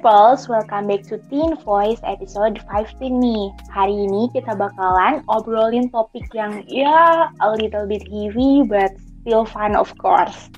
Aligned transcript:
Hi 0.00 0.08
Pulse, 0.08 0.48
welcome 0.48 0.88
back 0.88 1.04
to 1.12 1.20
Teen 1.28 1.60
Voice 1.60 2.00
episode 2.08 2.56
15 2.72 3.20
nih. 3.20 3.52
Hari 3.68 4.08
ini 4.08 4.32
kita 4.32 4.56
bakalan 4.56 5.20
obrolin 5.28 5.92
topik 5.92 6.24
yang 6.32 6.64
ya 6.64 7.28
a 7.44 7.48
little 7.52 7.84
bit 7.84 8.08
heavy 8.08 8.64
but 8.64 8.96
still 9.20 9.44
fun 9.44 9.76
of 9.76 9.92
course. 10.00 10.48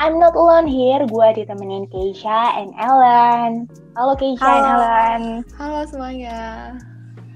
I'm 0.00 0.16
not 0.16 0.32
alone 0.32 0.64
here, 0.64 1.04
gue 1.04 1.28
ditemenin 1.44 1.92
Keisha 1.92 2.56
and 2.56 2.72
Ellen. 2.80 3.68
Halo 4.00 4.16
Keisha 4.16 4.48
Halo. 4.48 4.64
and 4.64 4.72
Ellen. 4.72 5.22
Halo 5.60 5.80
semuanya. 5.84 6.40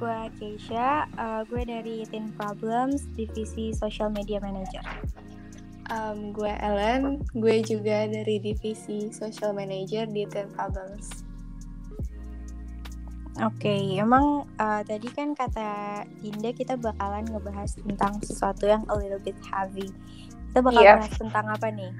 Gue 0.01 0.33
Keisha, 0.41 1.05
uh, 1.21 1.45
gue 1.45 1.61
dari 1.69 2.09
Teen 2.09 2.33
Problems, 2.41 3.05
Divisi 3.21 3.77
Social 3.77 4.09
Media 4.09 4.41
Manager. 4.41 4.81
Um, 5.93 6.33
gue 6.33 6.49
Ellen, 6.65 7.21
gue 7.37 7.61
juga 7.61 8.09
dari 8.09 8.41
divisi 8.41 9.13
Social 9.13 9.53
Manager 9.53 10.09
di 10.09 10.25
Ten 10.25 10.49
Problems. 10.49 11.24
Oke, 13.43 13.99
emang 13.99 14.47
uh, 14.63 14.83
tadi 14.87 15.11
kan 15.11 15.35
kata 15.35 16.03
Dinda 16.23 16.55
kita 16.55 16.79
bakalan 16.79 17.27
ngebahas 17.27 17.75
tentang 17.75 18.23
sesuatu 18.23 18.71
yang 18.71 18.87
a 18.87 18.95
little 18.95 19.19
bit 19.19 19.35
heavy. 19.51 19.91
Kita 20.55 20.63
bakal 20.63 20.83
Iya. 20.87 20.95
bahas 21.03 21.15
tentang 21.19 21.47
apa 21.51 21.67
nih? 21.75 21.91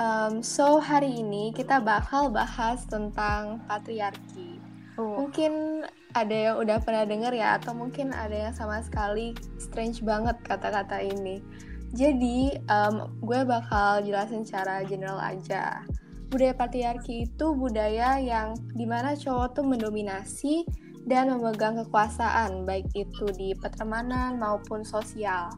Um, 0.00 0.40
so 0.40 0.80
hari 0.80 1.20
ini 1.20 1.52
kita 1.52 1.76
bakal 1.84 2.32
bahas 2.32 2.88
tentang 2.88 3.60
patriarki. 3.68 4.56
Oh, 4.96 5.24
Mungkin 5.24 5.84
ada 6.16 6.32
yang 6.32 6.56
udah 6.56 6.80
pernah 6.80 7.04
denger 7.04 7.32
ya, 7.36 7.60
atau 7.60 7.76
mungkin 7.76 8.12
ada 8.16 8.48
yang 8.48 8.54
sama 8.56 8.80
sekali 8.80 9.36
strange 9.60 10.00
banget 10.00 10.40
kata-kata 10.40 11.04
ini. 11.04 11.44
Jadi, 11.92 12.56
um, 12.72 13.12
gue 13.20 13.44
bakal 13.44 14.00
jelasin 14.00 14.48
secara 14.48 14.80
general 14.88 15.20
aja. 15.20 15.84
Budaya 16.32 16.56
patriarki 16.56 17.28
itu 17.28 17.52
budaya 17.52 18.16
yang 18.16 18.56
di 18.72 18.88
mana 18.88 19.12
cowok 19.12 19.60
tuh 19.60 19.68
mendominasi 19.68 20.64
dan 21.04 21.28
memegang 21.28 21.76
kekuasaan, 21.84 22.64
baik 22.64 22.88
itu 22.96 23.28
di 23.36 23.52
pertemanan 23.52 24.40
maupun 24.40 24.80
sosial. 24.80 25.52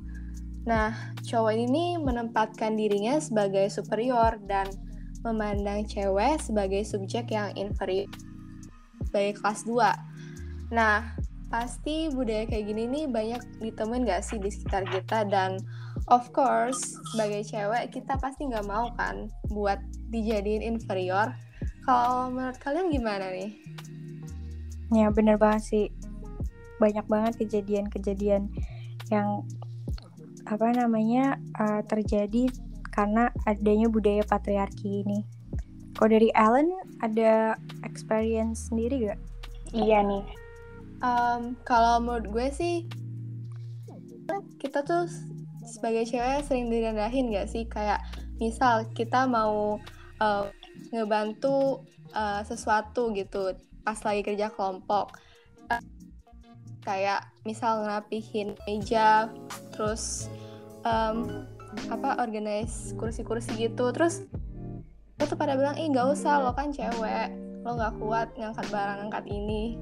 Nah, 0.66 1.14
cowok 1.22 1.54
ini 1.54 1.94
menempatkan 2.00 2.74
dirinya 2.74 3.22
sebagai 3.22 3.70
superior 3.70 4.40
dan 4.50 4.66
memandang 5.22 5.86
cewek 5.86 6.42
sebagai 6.42 6.82
subjek 6.82 7.30
yang 7.30 7.54
inferior 7.54 8.10
sebagai 9.06 9.38
kelas 9.38 9.62
2. 9.62 10.74
Nah, 10.74 11.14
pasti 11.54 12.10
budaya 12.10 12.50
kayak 12.50 12.66
gini 12.66 12.82
nih 12.90 13.04
banyak 13.06 13.38
ditemuin 13.62 14.10
gak 14.10 14.26
sih 14.26 14.42
di 14.42 14.50
sekitar 14.50 14.82
kita 14.90 15.22
dan 15.30 15.62
of 16.10 16.26
course 16.34 16.98
sebagai 17.14 17.46
cewek 17.46 17.94
kita 17.94 18.18
pasti 18.18 18.50
nggak 18.50 18.66
mau 18.66 18.90
kan 18.98 19.30
buat 19.54 19.78
dijadiin 20.10 20.66
inferior. 20.66 21.30
Kalau 21.86 22.26
menurut 22.34 22.58
kalian 22.58 22.90
gimana 22.90 23.30
nih? 23.30 23.54
ya 24.90 25.14
bener 25.14 25.38
banget 25.38 25.62
sih. 25.62 25.86
Banyak 26.82 27.06
banget 27.06 27.46
kejadian-kejadian 27.46 28.50
yang 29.14 29.46
apa 30.50 30.74
namanya 30.74 31.38
uh, 31.54 31.86
terjadi 31.86 32.50
karena 32.90 33.30
adanya 33.46 33.86
budaya 33.86 34.26
patriarki 34.26 35.06
ini. 35.06 35.22
Kalau 35.94 36.18
dari 36.18 36.34
Ellen 36.34 36.74
ada 36.98 37.54
experience 37.86 38.74
sendiri 38.74 39.14
gak? 39.14 39.20
Iya 39.70 40.02
nih. 40.02 40.43
Um, 41.04 41.52
kalau 41.68 42.00
menurut 42.00 42.32
gue 42.32 42.48
sih 42.48 42.88
kita 44.56 44.80
tuh 44.88 45.04
sebagai 45.68 46.08
cewek 46.08 46.48
sering 46.48 46.72
direndahin 46.72 47.28
gak 47.28 47.52
sih? 47.52 47.68
Kayak 47.68 48.00
misal 48.40 48.88
kita 48.96 49.28
mau 49.28 49.76
uh, 50.24 50.48
ngebantu 50.96 51.84
uh, 52.16 52.40
sesuatu 52.40 53.12
gitu 53.12 53.52
pas 53.84 54.00
lagi 54.00 54.24
kerja 54.24 54.48
kelompok. 54.48 55.12
Uh, 55.68 55.84
kayak 56.88 57.28
misal 57.44 57.84
ngerapihin 57.84 58.56
meja 58.64 59.28
terus 59.76 60.32
um, 60.88 61.44
apa 61.92 62.16
organize 62.16 62.96
kursi-kursi 62.96 63.52
gitu. 63.60 63.92
Terus 63.92 64.24
lo 65.20 65.28
tuh 65.28 65.36
pada 65.36 65.52
bilang 65.52 65.76
ih 65.76 65.92
nggak 65.92 66.16
usah 66.16 66.40
lo 66.40 66.56
kan 66.56 66.72
cewek 66.72 67.28
lo 67.64 67.76
nggak 67.76 67.96
kuat 68.02 68.28
ngangkat 68.36 68.66
barang 68.68 68.98
angkat 69.08 69.24
ini 69.30 69.78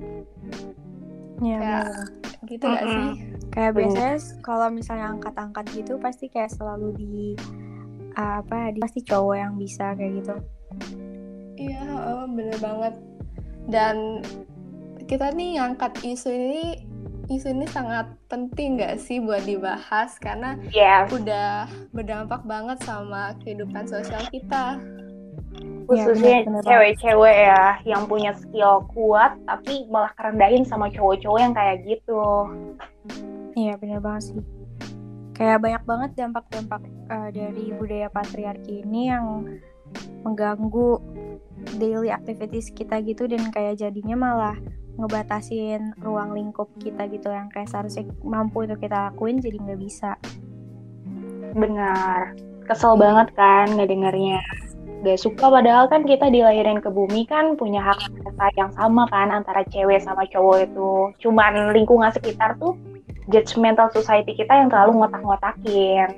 Ya, 1.41 1.59
Kayak- 1.59 1.87
bener. 1.87 2.09
gitu 2.43 2.65
gak 2.67 2.83
Mm-mm. 2.83 2.93
sih 2.93 3.11
Kayak 3.49 3.73
biasanya 3.77 4.15
kalau 4.41 4.69
misalnya 4.69 5.07
angkat-angkat 5.11 5.65
gitu 5.73 5.93
pasti 5.97 6.27
kayak 6.27 6.51
selalu 6.51 6.89
di 6.97 7.17
uh, 8.13 8.41
apa 8.41 8.73
di, 8.73 8.81
pasti 8.81 9.01
cowok 9.01 9.37
yang 9.37 9.55
bisa 9.57 9.93
kayak 9.93 10.21
gitu. 10.21 10.35
Iya, 11.55 11.85
oh, 11.87 12.25
bener 12.27 12.57
banget. 12.59 12.95
Dan 13.69 14.25
kita 15.05 15.31
nih 15.31 15.61
ngangkat 15.61 16.01
isu 16.01 16.33
ini, 16.33 16.65
isu 17.29 17.53
ini 17.53 17.69
sangat 17.69 18.09
penting 18.27 18.81
gak 18.81 18.97
sih 18.97 19.21
buat 19.21 19.45
dibahas 19.45 20.17
karena 20.17 20.57
Yes. 20.73 21.13
udah 21.13 21.69
berdampak 21.93 22.43
banget 22.43 22.81
sama 22.83 23.37
kehidupan 23.39 23.85
sosial 23.85 24.25
kita. 24.33 24.81
Iya, 25.93 26.05
Khususnya 26.09 26.37
cewek-cewek 26.65 27.37
ya 27.37 27.65
yang 27.85 28.09
punya 28.09 28.33
skill 28.33 28.89
kuat 28.97 29.37
tapi 29.45 29.85
malah 29.93 30.09
kerendahin 30.17 30.65
sama 30.65 30.89
cowok-cowok 30.89 31.39
yang 31.41 31.53
kayak 31.53 31.85
gitu. 31.85 32.25
Iya 33.53 33.77
bener 33.77 34.01
banget 34.01 34.33
sih. 34.33 34.41
Kayak 35.37 35.59
banyak 35.61 35.83
banget 35.85 36.11
dampak-dampak 36.17 36.83
uh, 37.13 37.29
dari 37.29 37.77
budaya 37.77 38.09
patriarki 38.09 38.85
ini 38.85 39.13
yang 39.13 39.45
mengganggu 40.25 41.03
daily 41.77 42.09
activities 42.09 42.73
kita 42.73 43.05
gitu 43.05 43.29
dan 43.29 43.53
kayak 43.53 43.77
jadinya 43.77 44.17
malah 44.17 44.57
ngebatasin 44.97 45.97
ruang 46.01 46.37
lingkup 46.37 46.69
kita 46.81 47.09
gitu 47.09 47.33
yang 47.33 47.49
kayak 47.49 47.69
seharusnya 47.69 48.05
mampu 48.21 48.65
itu 48.65 48.77
kita 48.77 49.13
lakuin 49.13 49.41
jadi 49.41 49.57
nggak 49.61 49.81
bisa. 49.81 50.17
Benar. 51.53 52.37
Kesel 52.65 52.97
banget 52.97 53.29
kan 53.37 53.67
ngedengarnya. 53.77 54.41
Gak 55.03 55.19
suka 55.19 55.51
padahal 55.51 55.91
kan 55.91 56.07
kita 56.07 56.31
dilahirin 56.31 56.79
ke 56.79 56.87
bumi 56.87 57.27
kan 57.27 57.59
punya 57.59 57.83
hak 57.83 58.07
kata 58.23 58.47
yang 58.55 58.71
sama 58.79 59.03
kan 59.11 59.35
antara 59.35 59.67
cewek 59.67 59.99
sama 59.99 60.23
cowok 60.31 60.71
itu. 60.71 60.91
Cuman 61.27 61.75
lingkungan 61.75 62.15
sekitar 62.15 62.55
tuh 62.63 62.79
judgmental 63.31 63.91
society 63.91 64.39
kita 64.39 64.55
yang 64.55 64.71
terlalu 64.71 65.03
ngotak-ngotakin. 65.03 66.09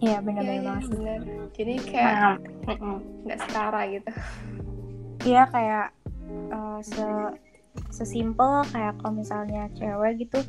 Iya 0.00 0.16
Iya, 0.18 0.18
iya, 0.18 0.60
banget. 0.64 0.82
sih. 0.82 0.96
bener. 0.96 1.20
Jadi 1.54 1.74
kayak 1.92 2.14
Nah, 2.66 2.98
nggak 3.28 3.38
setara 3.38 3.80
gitu. 3.86 4.10
Iya 5.20 5.42
kayak 5.52 5.86
uh, 6.50 6.80
se 6.80 7.06
sesimpel 7.92 8.66
kayak 8.74 8.98
kalau 8.98 9.14
misalnya 9.20 9.70
cewek 9.78 10.26
gitu 10.26 10.42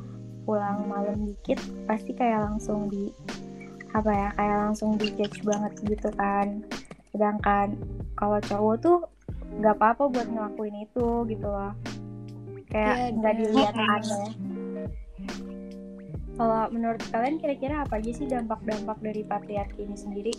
pulang 0.48 0.90
malam 0.90 1.22
dikit 1.28 1.62
pasti 1.86 2.18
kayak 2.18 2.42
langsung 2.50 2.90
di 2.90 3.14
apa 3.92 4.09
ya 4.09 4.30
kayak 4.40 4.58
langsung 4.68 4.96
di 4.98 5.12
judge 5.20 5.44
banget 5.44 5.74
gitu 5.86 6.09
kan 6.16 6.64
sedangkan 7.11 7.75
kalau 8.16 8.39
cowok 8.39 8.75
tuh 8.79 8.97
nggak 9.59 9.75
apa-apa 9.77 10.07
buat 10.07 10.27
ngelakuin 10.31 10.88
itu 10.88 11.07
gitu 11.27 11.47
loh. 11.47 11.75
Kayak 12.72 12.95
Iya, 12.95 13.07
nggak 13.19 13.33
iya. 13.35 13.39
dilihat 13.44 13.75
aneh. 13.75 14.29
Kalau 16.39 16.63
menurut 16.72 17.03
kalian 17.11 17.38
kira-kira 17.38 17.83
apa 17.83 17.99
aja 17.99 18.11
sih 18.16 18.25
dampak-dampak 18.25 18.97
dari 19.03 19.22
patriarki 19.22 19.83
ini 19.83 19.97
sendiri? 19.99 20.33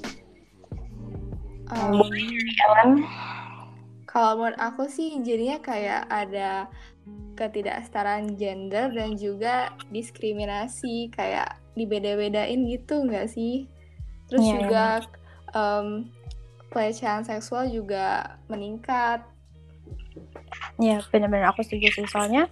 Um, 1.71 2.01
Ellen, 2.69 3.07
Kalau 4.09 4.37
menurut 4.37 4.59
aku 4.61 4.89
sih 4.93 5.21
jadinya 5.25 5.61
kayak 5.63 6.05
ada 6.11 6.69
ketidaksetaraan 7.37 8.37
gender 8.37 8.93
dan 8.93 9.17
juga 9.17 9.73
diskriminasi 9.89 11.09
kayak 11.17 11.57
dibeda-bedain 11.79 12.61
gitu 12.69 13.09
nggak 13.09 13.29
sih? 13.31 13.65
Terus 14.29 14.43
Iya, 14.43 14.53
juga 14.59 14.85
em, 15.55 15.89
pelecehan 16.73 17.23
seksual 17.23 17.69
juga 17.69 18.37
meningkat. 18.49 19.23
Ya 20.81 21.05
benar-benar 21.13 21.53
aku 21.53 21.63
setuju 21.63 21.93
sih 21.93 22.09
soalnya 22.09 22.49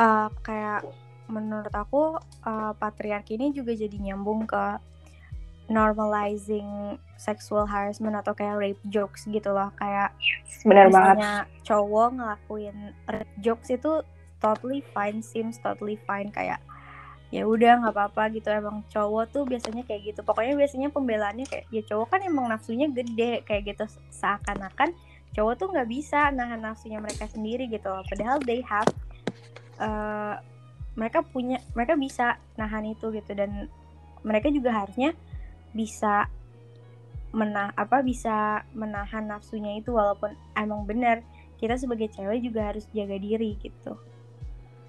uh, 0.00 0.30
kayak 0.40 0.86
menurut 1.30 1.70
aku 1.70 2.18
uh, 2.42 2.72
patriarki 2.74 3.38
ini 3.38 3.54
juga 3.54 3.76
jadi 3.76 3.94
nyambung 3.94 4.48
ke 4.48 4.80
normalizing 5.70 6.98
sexual 7.14 7.62
harassment 7.62 8.18
atau 8.18 8.34
kayak 8.34 8.58
rape 8.58 8.82
jokes 8.90 9.30
gitu 9.30 9.54
loh 9.54 9.70
kayak 9.78 10.10
benar 10.66 10.90
banget. 10.90 11.46
cowok 11.62 12.18
ngelakuin 12.18 12.76
rape 13.06 13.34
jokes 13.38 13.70
itu 13.70 14.02
totally 14.42 14.82
fine 14.90 15.22
seems 15.22 15.62
totally 15.62 15.94
fine 16.10 16.26
kayak 16.34 16.58
ya 17.30 17.46
udah 17.46 17.86
nggak 17.86 17.94
apa-apa 17.94 18.34
gitu. 18.34 18.50
Emang 18.50 18.82
cowok 18.90 19.24
tuh 19.30 19.42
biasanya 19.46 19.86
kayak 19.86 20.14
gitu. 20.14 20.20
Pokoknya 20.26 20.58
biasanya 20.58 20.88
pembelaannya 20.90 21.46
kayak 21.46 21.66
ya 21.70 21.82
cowok 21.86 22.18
kan 22.18 22.20
emang 22.26 22.50
nafsunya 22.50 22.90
gede 22.90 23.46
kayak 23.46 23.74
gitu. 23.74 23.86
Seakan-akan 24.10 24.92
cowok 25.30 25.54
tuh 25.56 25.68
nggak 25.70 25.88
bisa 25.88 26.34
nahan 26.34 26.58
nafsunya 26.58 26.98
mereka 26.98 27.30
sendiri 27.30 27.70
gitu 27.70 27.86
padahal 27.86 28.42
they 28.42 28.66
have 28.66 28.90
uh, 29.78 30.42
mereka 30.98 31.22
punya 31.22 31.62
mereka 31.78 31.94
bisa 31.94 32.36
nahan 32.58 32.90
itu 32.90 33.14
gitu. 33.14 33.30
Dan 33.32 33.70
mereka 34.26 34.50
juga 34.50 34.74
harusnya 34.74 35.14
bisa 35.70 36.26
menah 37.30 37.70
apa 37.78 38.02
bisa 38.02 38.66
menahan 38.74 39.30
nafsunya 39.30 39.78
itu 39.78 39.94
walaupun 39.94 40.34
emang 40.58 40.82
benar. 40.82 41.22
Kita 41.62 41.76
sebagai 41.76 42.08
cewek 42.10 42.40
juga 42.42 42.74
harus 42.74 42.88
jaga 42.90 43.20
diri 43.20 43.54
gitu. 43.62 43.94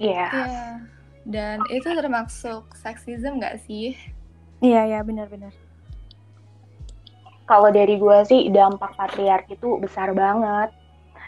Iya. 0.01 0.25
Iya. 0.31 1.00
Dan 1.25 1.62
itu 1.69 1.85
termasuk 1.85 2.73
seksisme 2.77 3.38
nggak 3.38 3.62
sih? 3.65 3.94
iya 4.62 4.85
iya 4.85 5.01
benar-benar 5.01 5.50
Kalau 7.50 7.73
dari 7.73 7.97
gue 7.97 8.18
sih 8.29 8.47
dampak 8.53 8.95
patriarki 8.95 9.59
itu 9.59 9.75
besar 9.81 10.15
banget. 10.15 10.71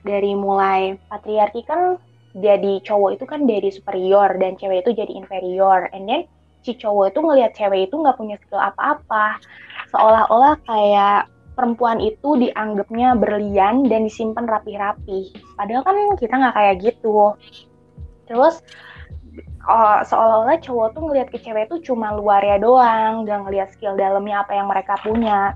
Dari 0.08 0.32
mulai 0.40 0.96
patriarki 1.12 1.68
kan 1.68 2.00
jadi 2.32 2.80
cowok 2.80 3.20
itu 3.20 3.26
kan 3.28 3.44
dari 3.44 3.68
superior 3.68 4.32
dan 4.40 4.56
cewek 4.56 4.88
itu 4.88 4.96
jadi 4.96 5.12
inferior. 5.20 5.92
And 5.92 6.08
then 6.08 6.24
si 6.64 6.80
cowok 6.80 7.12
itu 7.12 7.20
ngelihat 7.20 7.52
cewek 7.60 7.92
itu 7.92 8.00
nggak 8.00 8.16
punya 8.16 8.40
skill 8.40 8.62
apa-apa. 8.62 9.36
Seolah-olah 9.92 10.56
kayak 10.64 11.28
perempuan 11.60 12.00
itu 12.00 12.40
dianggapnya 12.40 13.20
berlian 13.20 13.84
dan 13.92 14.08
disimpan 14.08 14.48
rapi-rapi. 14.48 15.36
Padahal 15.60 15.84
kan 15.84 15.98
kita 16.16 16.34
nggak 16.40 16.56
kayak 16.56 16.76
gitu. 16.88 17.36
Terus 18.32 18.64
oh, 19.70 19.98
seolah-olah 20.04 20.60
cowok 20.60 20.88
tuh 20.96 21.02
ngelihat 21.08 21.28
ke 21.32 21.40
cewek 21.40 21.72
itu 21.72 21.94
cuma 21.94 22.16
luarnya 22.16 22.60
doang, 22.60 23.24
nggak 23.24 23.40
ngelihat 23.48 23.70
skill 23.76 23.96
dalamnya 23.96 24.44
apa 24.44 24.52
yang 24.56 24.68
mereka 24.68 25.00
punya. 25.04 25.56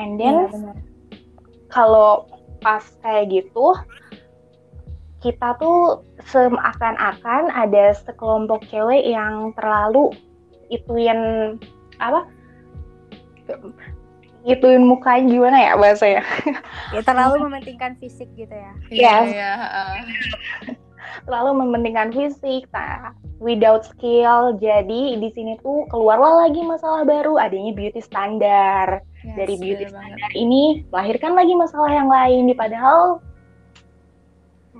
And 0.00 0.16
then 0.16 0.48
Iya, 0.48 0.52
benar 0.52 0.76
kalau 1.70 2.26
pas 2.60 2.84
kayak 3.00 3.30
gitu 3.32 3.72
kita 5.22 5.56
tuh 5.56 6.04
seakan-akan 6.28 7.48
ada 7.52 7.94
sekelompok 7.96 8.66
cewek 8.68 9.06
yang 9.06 9.54
terlalu 9.56 10.12
ituin 10.68 11.56
apa 12.00 12.26
ituin 14.44 14.84
mukanya 14.84 15.24
gimana 15.28 15.58
ya 15.60 15.72
bahasanya 15.76 16.22
ya 16.96 17.00
terlalu 17.04 17.44
mementingkan 17.48 17.96
fisik 18.00 18.28
gitu 18.36 18.52
ya 18.52 18.72
Iya, 18.90 19.00
Yes. 19.00 19.28
iya, 19.32 19.50
heeh. 19.56 19.96
Terlalu 21.26 21.64
mementingkan 21.64 22.10
fisik 22.14 22.66
nah 22.70 23.14
without 23.40 23.82
skill. 23.86 24.54
Jadi 24.60 25.16
di 25.18 25.28
sini 25.32 25.56
tuh 25.64 25.88
keluarlah 25.88 26.46
lagi 26.46 26.60
masalah 26.62 27.02
baru 27.02 27.40
adanya 27.40 27.72
beauty 27.74 28.00
standar. 28.02 29.02
Yes, 29.20 29.36
dari 29.36 29.54
beauty 29.60 29.84
banget. 29.88 30.16
standar 30.16 30.30
ini 30.32 30.62
melahirkan 30.88 31.32
lagi 31.36 31.54
masalah 31.56 31.90
yang 31.92 32.08
lain. 32.08 32.52
Padahal 32.56 33.20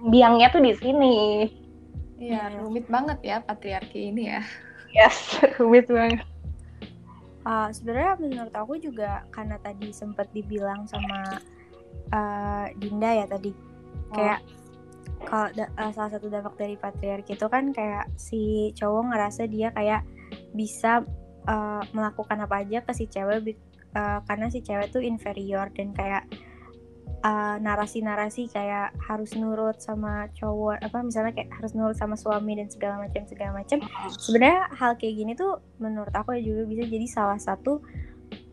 biangnya 0.08 0.48
tuh 0.52 0.62
di 0.64 0.72
sini. 0.78 1.16
Iya, 2.20 2.52
rumit 2.60 2.84
banget 2.92 3.18
ya 3.24 3.36
patriarki 3.40 4.12
ini 4.12 4.28
ya. 4.28 4.44
yes 4.92 5.40
rumit 5.58 5.88
banget. 5.88 6.24
Uh, 7.40 7.72
sebenarnya 7.72 8.20
menurut 8.20 8.52
aku 8.52 8.76
juga 8.76 9.24
karena 9.32 9.56
tadi 9.64 9.88
sempat 9.96 10.28
dibilang 10.36 10.84
sama 10.84 11.40
uh, 12.12 12.66
Dinda 12.76 13.10
ya 13.16 13.24
tadi 13.24 13.56
kayak 14.12 14.44
kalau 15.24 15.48
da- 15.52 15.72
uh, 15.76 15.92
salah 15.92 16.10
satu 16.16 16.32
dampak 16.32 16.54
dari 16.56 16.76
patriarki 16.80 17.36
itu 17.36 17.46
kan 17.46 17.70
kayak 17.74 18.08
si 18.16 18.72
cowok 18.76 19.12
ngerasa 19.12 19.42
dia 19.46 19.68
kayak 19.74 20.04
bisa 20.54 21.04
uh, 21.48 21.82
melakukan 21.92 22.40
apa 22.40 22.64
aja 22.64 22.80
ke 22.84 22.92
si 22.96 23.04
cewek 23.10 23.56
uh, 23.96 24.22
karena 24.24 24.46
si 24.48 24.64
cewek 24.64 24.90
tuh 24.94 25.02
inferior 25.04 25.68
dan 25.74 25.92
kayak 25.92 26.24
narasi-narasi 27.60 28.48
kayak 28.48 28.96
harus 28.96 29.36
nurut 29.36 29.76
sama 29.76 30.32
cowok 30.40 30.80
apa 30.80 31.04
misalnya 31.04 31.36
kayak 31.36 31.52
harus 31.52 31.76
nurut 31.76 31.92
sama 31.92 32.16
suami 32.16 32.56
dan 32.56 32.72
segala 32.72 32.96
macam 32.96 33.28
segala 33.28 33.60
macam. 33.60 33.76
Sebenarnya 34.16 34.72
hal 34.72 34.96
kayak 34.96 35.14
gini 35.20 35.32
tuh 35.36 35.60
menurut 35.76 36.16
aku 36.16 36.32
juga 36.40 36.64
bisa 36.64 36.88
jadi 36.88 37.04
salah 37.04 37.36
satu 37.36 37.84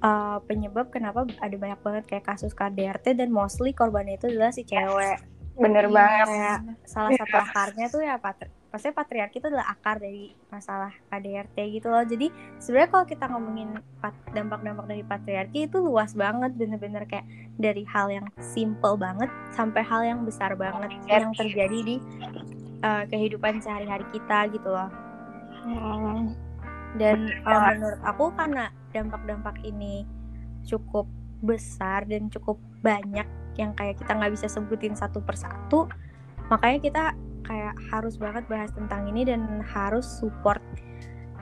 uh, 0.04 0.44
penyebab 0.44 0.92
kenapa 0.92 1.24
ada 1.40 1.56
banyak 1.56 1.80
banget 1.80 2.04
kayak 2.12 2.28
kasus 2.28 2.52
KDRT 2.52 3.16
dan 3.16 3.32
mostly 3.32 3.72
korbannya 3.72 4.20
itu 4.20 4.28
adalah 4.28 4.52
si 4.52 4.68
cewek 4.68 5.37
bener 5.58 5.86
Iya, 5.90 5.94
banget. 5.94 6.28
kayak 6.30 6.60
salah 6.86 7.12
satu 7.18 7.36
akarnya 7.38 7.86
tuh 7.90 8.02
ya 8.06 8.16
patri 8.22 8.50
pasti 8.68 8.92
patriarki 8.92 9.40
itu 9.40 9.48
adalah 9.48 9.74
akar 9.74 9.98
dari 9.98 10.36
masalah 10.52 10.92
KDRT 11.08 11.58
gitu 11.80 11.88
loh. 11.88 12.04
Jadi 12.04 12.28
sebenarnya 12.60 12.90
kalau 12.92 13.06
kita 13.08 13.26
ngomongin 13.32 13.70
dampak-dampak 14.36 14.86
dari 14.86 15.04
patriarki 15.08 15.60
itu 15.72 15.78
luas 15.80 16.12
banget 16.14 16.52
bener-bener 16.54 17.08
kayak 17.08 17.26
dari 17.56 17.88
hal 17.88 18.12
yang 18.12 18.28
simple 18.38 19.00
banget 19.00 19.32
sampai 19.56 19.82
hal 19.82 20.04
yang 20.04 20.20
besar 20.28 20.54
banget 20.60 20.94
yang 21.08 21.32
terjadi 21.34 21.80
di 21.80 21.96
uh, 22.84 23.08
kehidupan 23.08 23.64
sehari-hari 23.64 24.06
kita 24.12 24.52
gitu 24.52 24.68
loh. 24.68 24.92
Hmm, 25.64 26.36
dan 27.00 27.28
uh, 27.48 27.72
menurut 27.72 28.02
aku 28.04 28.30
karena 28.36 28.70
dampak-dampak 28.92 29.58
ini 29.64 30.04
cukup 30.68 31.08
besar 31.42 32.04
dan 32.04 32.28
cukup 32.30 32.60
banyak 32.84 33.26
yang 33.58 33.74
kayak 33.74 33.98
kita 33.98 34.14
nggak 34.14 34.34
bisa 34.34 34.48
sebutin 34.48 34.94
satu 34.94 35.20
persatu 35.22 35.90
makanya 36.48 36.80
kita 36.80 37.04
kayak 37.48 37.76
harus 37.90 38.20
banget 38.20 38.44
bahas 38.52 38.72
tentang 38.76 39.08
ini 39.08 39.24
dan 39.24 39.64
harus 39.64 40.04
support 40.04 40.60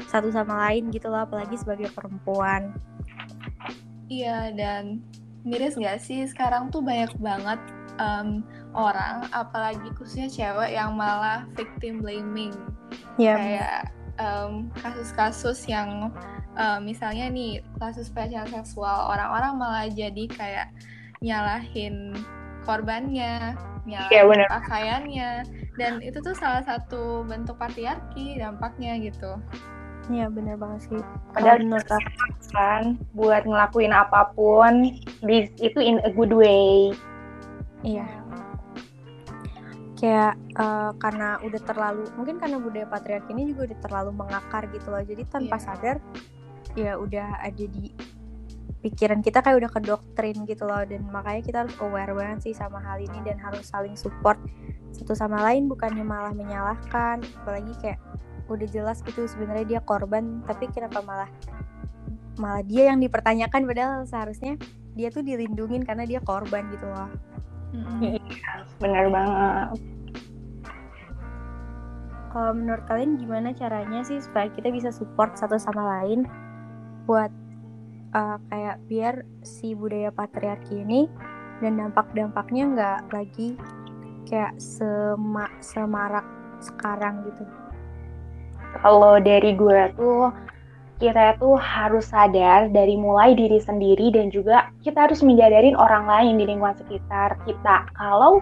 satu 0.05 0.29
sama 0.29 0.69
lain 0.69 0.91
gitu 0.91 1.07
loh 1.07 1.23
apalagi 1.23 1.55
sebagai 1.55 1.89
perempuan. 1.95 2.75
Iya, 4.11 4.53
dan 4.53 5.01
miris 5.47 5.79
nggak 5.79 5.97
sih? 5.97 6.21
Sekarang 6.29 6.69
tuh 6.69 6.83
banyak 6.85 7.15
banget 7.17 7.57
em, 7.97 8.45
orang, 8.75 9.25
apalagi 9.33 9.87
khususnya 9.97 10.29
cewek 10.29 10.77
yang 10.77 10.93
malah 10.93 11.47
victim 11.57 12.03
blaming. 12.03 12.53
ya 13.17 13.35
Kayak 13.39 13.81
kasus-kasus 14.79 15.65
yang 15.65 16.13
em, 16.59 16.79
misalnya 16.85 17.31
nih 17.31 17.65
kasus 17.81 18.11
pelecehan 18.11 18.51
seksual, 18.51 19.09
orang-orang 19.09 19.53
malah 19.57 19.87
jadi 19.89 20.23
kayak 20.29 20.67
nyalahin 21.19 22.11
korbannya, 22.63 23.53
nyalahin 23.85 24.11
Iya, 24.11 24.23
bener. 24.25 24.47
pakaiannya, 24.49 25.29
dan 25.75 26.01
itu 26.01 26.17
tuh 26.19 26.33
salah 26.33 26.65
satu 26.65 27.21
bentuk 27.23 27.55
patriarki 27.55 28.39
dampaknya 28.39 28.97
gitu. 28.99 29.37
ya 30.05 30.29
bener 30.29 30.53
banget 30.53 30.85
sih 30.85 31.01
Padahal 31.33 31.65
menurut 31.65 31.89
aku 31.89 32.13
kan 32.53 32.83
buat 33.17 33.41
ngelakuin 33.41 33.89
apa 33.89 34.29
pun 34.37 34.93
di 35.25 35.49
itu 35.57 35.79
in 35.81 35.97
a 36.05 36.13
good 36.13 36.29
way 36.29 36.93
iya 37.81 38.05
kayak 39.97 40.37
eh, 40.37 40.91
karena 41.01 41.41
udah 41.41 41.61
terlalu 41.65 42.05
mungkin 42.13 42.37
karena 42.37 42.61
budaya 42.61 42.85
patriarki 42.85 43.33
ini 43.33 43.49
juga 43.49 43.73
udah 43.73 43.79
terlalu 43.81 44.11
mengakar 44.13 44.63
gitu 44.69 44.93
loh 44.93 45.01
jadi 45.01 45.23
tanpa 45.25 45.57
Iya. 45.57 45.65
sadar 45.65 45.97
ya 46.77 47.01
udah 47.01 47.41
ada 47.41 47.65
di 47.65 47.89
pikiran 48.85 49.25
kita 49.25 49.41
kayak 49.41 49.65
udah 49.65 49.71
ke 49.73 49.81
doktrin 49.81 50.37
gitu 50.45 50.69
loh. 50.69 50.85
Dan 50.85 51.09
makanya 51.09 51.41
kita 51.41 51.57
harus 51.65 51.75
aware 51.81 52.13
banget 52.13 52.45
sih 52.45 52.53
sama 52.53 52.77
hal 52.85 53.01
ini 53.01 53.17
dan 53.25 53.41
harus 53.41 53.65
saling 53.65 53.97
support 53.97 54.37
satu 54.93 55.17
sama 55.17 55.41
lain. 55.41 55.65
Bukannya 55.65 56.05
malah 56.05 56.37
menyalahkan 56.37 57.25
apalagi 57.41 57.73
kayak 57.81 57.97
udah 58.45 58.67
jelas 58.69 59.01
gitu 59.01 59.25
sebenarnya 59.25 59.65
dia 59.65 59.81
korban 59.81 60.45
tapi 60.45 60.69
kenapa 60.69 61.01
malah 61.01 61.25
malah 62.37 62.61
dia 62.61 62.93
yang 62.93 63.01
dipertanyakan 63.01 63.65
padahal 63.65 64.05
seharusnya 64.05 64.53
dia 64.93 65.09
tuh 65.09 65.25
dilindungin 65.25 65.81
karena 65.81 66.05
dia 66.05 66.21
korban 66.21 66.69
gitu 66.71 66.85
loh. 66.87 67.09
Mm-mm. 67.75 68.21
bener 68.79 69.05
banget. 69.11 69.81
Kalau 72.31 72.51
menurut 72.51 72.83
kalian 72.87 73.15
gimana 73.15 73.55
caranya 73.55 74.03
sih 74.03 74.19
supaya 74.19 74.51
kita 74.51 74.67
bisa 74.71 74.91
support 74.91 75.39
satu 75.39 75.55
sama 75.55 75.99
lain 75.99 76.27
buat 77.07 77.31
uh, 78.15 78.37
kayak 78.47 78.79
biar 78.87 79.15
si 79.43 79.75
budaya 79.75 80.09
patriarki 80.15 80.81
ini 80.81 81.11
dan 81.59 81.75
dampak-dampaknya 81.79 82.63
nggak 82.71 82.99
lagi 83.11 83.59
kayak 84.25 84.55
sema 84.57 85.51
semarak 85.59 86.25
sekarang 86.63 87.21
gitu. 87.27 87.43
kalau 88.81 89.19
dari 89.19 89.53
gue 89.53 89.81
tuh 89.99 90.31
kita 90.95 91.35
tuh 91.43 91.59
harus 91.59 92.07
sadar 92.07 92.71
dari 92.71 92.95
mulai 92.95 93.35
diri 93.35 93.59
sendiri 93.59 94.15
dan 94.15 94.31
juga 94.31 94.71
kita 94.79 95.11
harus 95.11 95.19
menjadarin 95.19 95.75
orang 95.75 96.07
lain 96.07 96.39
di 96.39 96.47
lingkungan 96.47 96.79
sekitar 96.79 97.35
kita 97.43 97.83
kalau 97.99 98.39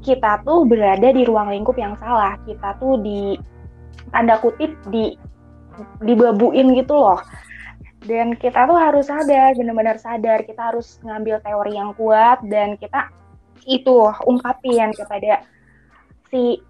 kita 0.00 0.38
tuh 0.46 0.64
berada 0.64 1.10
di 1.10 1.26
ruang 1.26 1.50
lingkup 1.50 1.74
yang 1.74 1.98
salah 1.98 2.38
kita 2.46 2.78
tuh 2.78 2.94
di 3.02 3.34
tanda 4.14 4.38
kutip 4.38 4.70
di 4.94 5.18
dibabuin 6.06 6.72
gitu 6.78 6.94
loh 6.94 7.18
dan 8.00 8.32
kita 8.32 8.64
tuh 8.64 8.78
harus 8.80 9.12
sadar 9.12 9.52
benar-benar 9.52 10.00
sadar. 10.00 10.40
Kita 10.48 10.72
harus 10.72 10.96
ngambil 11.04 11.44
teori 11.44 11.72
yang 11.76 11.92
kuat 11.92 12.40
dan 12.48 12.80
kita 12.80 13.12
itu 13.68 14.08
ungkapin 14.24 14.96
kepada 14.96 15.44
si 16.32 16.64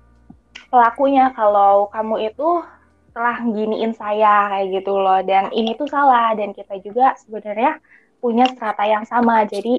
pelakunya 0.71 1.31
kalau 1.39 1.87
kamu 1.95 2.35
itu 2.35 2.67
telah 3.15 3.43
giniin 3.43 3.95
saya 3.95 4.51
kayak 4.51 4.83
gitu 4.83 4.99
loh. 4.99 5.23
Dan 5.23 5.55
ini 5.55 5.79
tuh 5.79 5.87
salah. 5.87 6.35
Dan 6.35 6.51
kita 6.51 6.83
juga 6.83 7.15
sebenarnya 7.23 7.79
punya 8.19 8.51
strata 8.51 8.83
yang 8.87 9.07
sama. 9.07 9.47
Jadi 9.47 9.79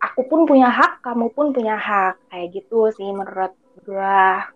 aku 0.00 0.24
pun 0.24 0.48
punya 0.48 0.72
hak 0.72 1.04
kamu 1.04 1.28
pun 1.36 1.52
punya 1.52 1.76
hak. 1.76 2.16
Kayak 2.32 2.56
gitu 2.56 2.88
sih 2.96 3.12
menurut 3.12 3.52
gua. 3.84 4.48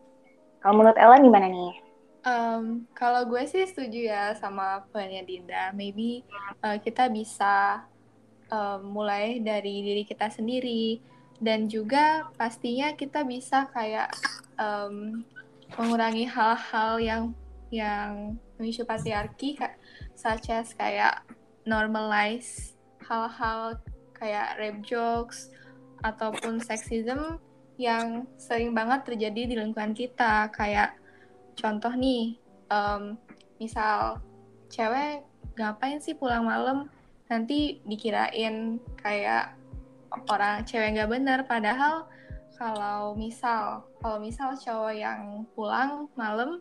Kalau 0.61 0.75
menurut 0.77 0.97
Ella 0.97 1.21
gimana 1.21 1.49
nih 1.53 1.90
Um, 2.21 2.85
kalau 2.93 3.25
gue 3.25 3.49
sih 3.49 3.65
setuju 3.65 4.13
ya 4.13 4.25
sama 4.37 4.85
poinnya 4.93 5.25
Dinda. 5.25 5.73
Maybe 5.73 6.21
uh, 6.61 6.77
kita 6.77 7.09
bisa 7.09 7.87
um, 8.53 8.93
mulai 8.93 9.41
dari 9.41 9.81
diri 9.81 10.03
kita 10.05 10.29
sendiri 10.29 11.01
dan 11.41 11.71
juga 11.71 12.29
pastinya 12.37 12.93
kita 12.93 13.25
bisa 13.25 13.73
kayak 13.73 14.13
um, 14.61 15.25
mengurangi 15.81 16.29
hal-hal 16.29 17.01
yang 17.01 17.23
yang 17.73 18.37
memicu 18.59 18.85
patriarki 18.85 19.57
such 20.13 20.53
as 20.53 20.77
kayak 20.77 21.25
normalize 21.65 22.77
hal-hal 23.07 23.79
kayak 24.13 24.59
rape 24.61 24.85
jokes 24.85 25.49
ataupun 26.05 26.61
sexism 26.61 27.41
yang 27.81 28.29
sering 28.37 28.77
banget 28.77 29.09
terjadi 29.09 29.43
di 29.49 29.55
lingkungan 29.57 29.97
kita 29.97 30.53
kayak 30.53 30.93
contoh 31.61 31.93
nih 31.93 32.41
um, 32.73 33.21
misal 33.61 34.17
cewek 34.73 35.21
ngapain 35.61 36.01
sih 36.01 36.17
pulang 36.17 36.49
malam 36.49 36.89
nanti 37.29 37.85
dikirain 37.85 38.81
kayak 38.97 39.53
orang 40.33 40.65
cewek 40.65 40.97
nggak 40.97 41.11
bener 41.13 41.39
padahal 41.45 42.09
kalau 42.57 43.15
misal 43.15 43.85
kalau 44.01 44.19
misal 44.19 44.57
cowok 44.57 44.95
yang 44.97 45.45
pulang 45.53 46.09
malam 46.17 46.59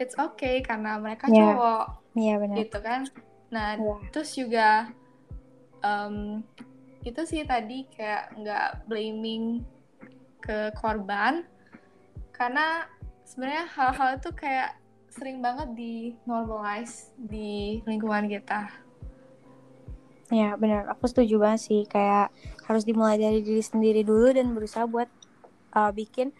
it's 0.00 0.16
okay 0.16 0.64
karena 0.64 0.98
mereka 0.98 1.28
yeah. 1.28 1.36
cowok 1.38 1.84
yeah, 2.16 2.36
benar. 2.40 2.56
gitu 2.58 2.78
kan 2.80 3.00
nah 3.52 3.76
yeah. 3.76 3.98
terus 4.10 4.30
juga 4.34 4.90
um, 5.84 6.40
itu 7.02 7.22
sih 7.26 7.42
tadi 7.44 7.86
kayak 7.92 8.34
nggak 8.38 8.70
blaming 8.86 9.62
ke 10.42 10.74
korban 10.78 11.46
karena 12.34 12.90
sebenarnya 13.32 13.64
hal-hal 13.72 14.20
itu 14.20 14.30
kayak 14.36 14.76
sering 15.08 15.40
banget 15.40 15.72
di 15.72 16.12
normalize 16.28 17.16
di 17.16 17.80
lingkungan 17.88 18.28
kita. 18.28 18.68
Ya 20.28 20.52
benar, 20.60 20.88
aku 20.92 21.08
setuju 21.08 21.40
banget 21.40 21.60
sih 21.64 21.80
kayak 21.88 22.28
harus 22.68 22.84
dimulai 22.84 23.16
dari 23.16 23.40
diri 23.40 23.64
sendiri 23.64 24.04
dulu 24.04 24.36
dan 24.36 24.52
berusaha 24.52 24.84
buat 24.84 25.08
uh, 25.72 25.92
bikin 25.96 26.32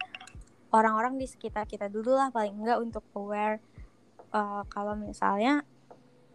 orang-orang 0.69 1.17
di 1.17 1.25
sekitar 1.25 1.65
kita 1.65 1.89
dulu 1.89 2.13
lah 2.13 2.29
paling 2.29 2.57
enggak 2.57 2.81
untuk 2.81 3.05
aware 3.13 3.61
uh, 4.33 4.65
kalau 4.69 4.97
misalnya 4.97 5.61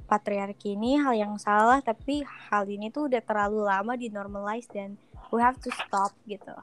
patriarki 0.06 0.78
ini 0.78 0.98
hal 1.02 1.14
yang 1.18 1.34
salah 1.42 1.82
tapi 1.82 2.22
hal 2.22 2.66
ini 2.70 2.90
tuh 2.94 3.10
udah 3.10 3.22
terlalu 3.22 3.66
lama 3.66 3.98
di 3.98 4.10
normalize 4.10 4.70
dan 4.70 4.94
we 5.34 5.42
have 5.42 5.58
to 5.58 5.70
stop 5.74 6.14
gitu. 6.30 6.54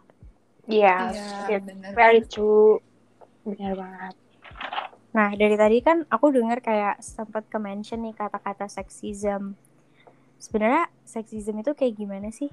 Iya, 0.66 1.14
yeah, 1.14 1.60
yeah, 1.60 1.92
very 1.94 2.24
true. 2.24 2.80
Benar 3.46 3.74
banget. 3.78 4.16
Nah, 5.16 5.30
dari 5.38 5.56
tadi 5.56 5.78
kan 5.80 6.04
aku 6.12 6.34
dengar 6.34 6.60
kayak 6.60 7.00
sempat 7.00 7.48
ke 7.48 7.56
mention 7.56 8.04
nih 8.04 8.18
kata-kata 8.18 8.68
sexism 8.68 9.56
sebenarnya 10.46 10.92
seksisme 11.08 11.64
itu 11.64 11.72
kayak 11.74 11.96
gimana 11.96 12.30
sih? 12.32 12.52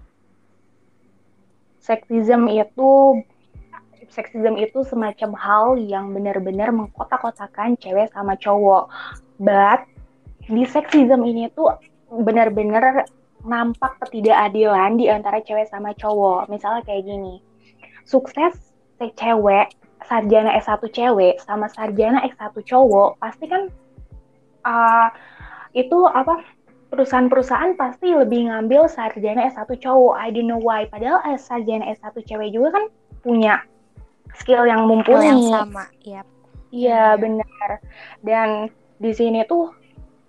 Seksisme 1.83 2.47
itu 2.55 2.91
seksisme 4.13 4.57
itu 4.61 4.85
semacam 4.87 5.31
hal 5.35 5.67
yang 5.81 6.13
benar-benar 6.13 6.71
mengkotak-kotakan 6.71 7.75
cewek 7.81 8.13
sama 8.15 8.39
cowok. 8.39 8.89
But 9.43 9.89
di 10.47 10.63
seksisme 10.63 11.27
ini 11.27 11.51
tuh 11.51 11.75
benar-benar 12.09 13.09
nampak 13.43 13.99
ketidakadilan 14.07 15.01
di 15.01 15.11
antara 15.11 15.43
cewek 15.43 15.67
sama 15.67 15.97
cowok. 15.99 16.47
Misalnya 16.49 16.87
kayak 16.87 17.05
gini. 17.09 17.43
Sukses 18.07 18.55
cewek 19.03 19.75
sarjana 20.07 20.57
S1 20.59 20.83
cewek 20.91 21.41
sama 21.43 21.67
sarjana 21.71 22.23
S1 22.29 22.55
cowok 22.65 23.19
pasti 23.19 23.47
kan 23.47 23.69
uh, 24.67 25.09
itu 25.73 25.99
apa 26.09 26.45
perusahaan-perusahaan 26.93 27.73
pasti 27.81 28.13
lebih 28.13 28.53
ngambil 28.53 28.85
sarjana 28.85 29.49
S1 29.49 29.81
cowok. 29.81 30.15
I 30.21 30.29
don't 30.29 30.45
know 30.45 30.61
why. 30.61 30.85
Padahal 30.85 31.25
eh, 31.25 31.41
sarjana 31.41 31.89
S1 31.97 32.13
cewek 32.29 32.53
juga 32.53 32.77
kan 32.77 32.85
punya 33.25 33.65
skill 34.37 34.69
yang 34.69 34.85
mumpuni. 34.85 35.25
Yang 35.25 35.57
sama, 35.57 35.85
yep. 36.05 36.27
Iya, 36.69 37.17
benar. 37.17 37.71
Dan 38.21 38.69
di 39.01 39.13
sini 39.17 39.41
tuh 39.49 39.73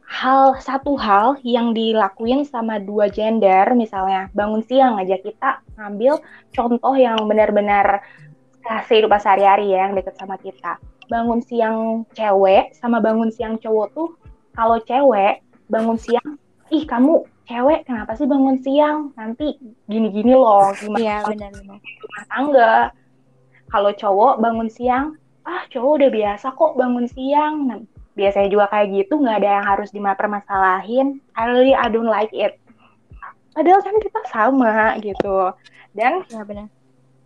hal 0.07 0.55
satu 0.59 0.95
hal 0.95 1.35
yang 1.43 1.75
dilakuin 1.75 2.45
sama 2.47 2.77
dua 2.77 3.09
gender 3.09 3.71
misalnya 3.73 4.29
bangun 4.35 4.61
siang 4.67 4.99
aja 5.01 5.17
kita 5.17 5.63
ngambil 5.79 6.21
contoh 6.53 6.93
yang 6.93 7.17
benar-benar 7.25 8.03
kehidupan 8.63 9.19
sehari-hari 9.19 9.75
ya 9.75 9.87
yang 9.87 9.93
deket 9.95 10.15
sama 10.15 10.39
kita. 10.39 10.79
Bangun 11.11 11.43
siang 11.43 12.07
cewek 12.15 12.71
sama 12.79 13.03
bangun 13.03 13.29
siang 13.29 13.59
cowok 13.59 13.87
tuh 13.91 14.09
kalau 14.55 14.79
cewek 14.87 15.43
bangun 15.67 15.99
siang 15.99 16.39
ih 16.71 16.87
kamu 16.87 17.27
cewek 17.43 17.83
kenapa 17.83 18.15
sih 18.15 18.25
bangun 18.25 18.57
siang? 18.63 19.11
Nanti 19.19 19.59
gini-gini 19.91 20.31
loh 20.31 20.71
gimana? 20.79 20.99
Iya 21.03 21.17
benar-benar 21.27 21.77
rumah 21.79 22.23
tangga 22.31 22.73
kalau 23.67 23.91
cowok 23.91 24.33
bangun 24.39 24.69
siang 24.71 25.19
ah 25.43 25.67
cowok 25.67 25.91
udah 25.99 26.09
biasa 26.09 26.45
kok 26.55 26.73
bangun 26.79 27.07
siang. 27.11 27.53
Nah, 27.67 27.79
biasanya 28.15 28.47
juga 28.47 28.65
kayak 28.71 28.87
gitu 28.95 29.19
nggak 29.19 29.43
ada 29.43 29.49
yang 29.59 29.65
harus 29.67 29.89
dipermasalahin. 29.91 31.07
I 31.35 31.43
really 31.51 31.75
I 31.75 31.91
don't 31.91 32.07
like 32.07 32.31
it. 32.31 32.55
Padahal 33.53 33.83
kan 33.83 33.95
kita 33.99 34.19
sama 34.31 34.97
gitu. 35.03 35.51
Dan 35.93 36.25
ya 36.31 36.41
benar 36.47 36.71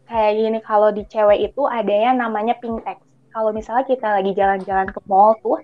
kayak 0.07 0.31
gini 0.39 0.59
kalau 0.63 0.89
di 0.89 1.03
cewek 1.07 1.51
itu 1.51 1.67
ada 1.67 1.91
yang 1.91 2.17
namanya 2.19 2.55
pink 2.57 2.81
text 2.87 3.03
kalau 3.35 3.51
misalnya 3.53 3.85
kita 3.85 4.07
lagi 4.07 4.31
jalan-jalan 4.33 4.87
ke 4.89 4.99
mall 5.05 5.35
tuh 5.43 5.61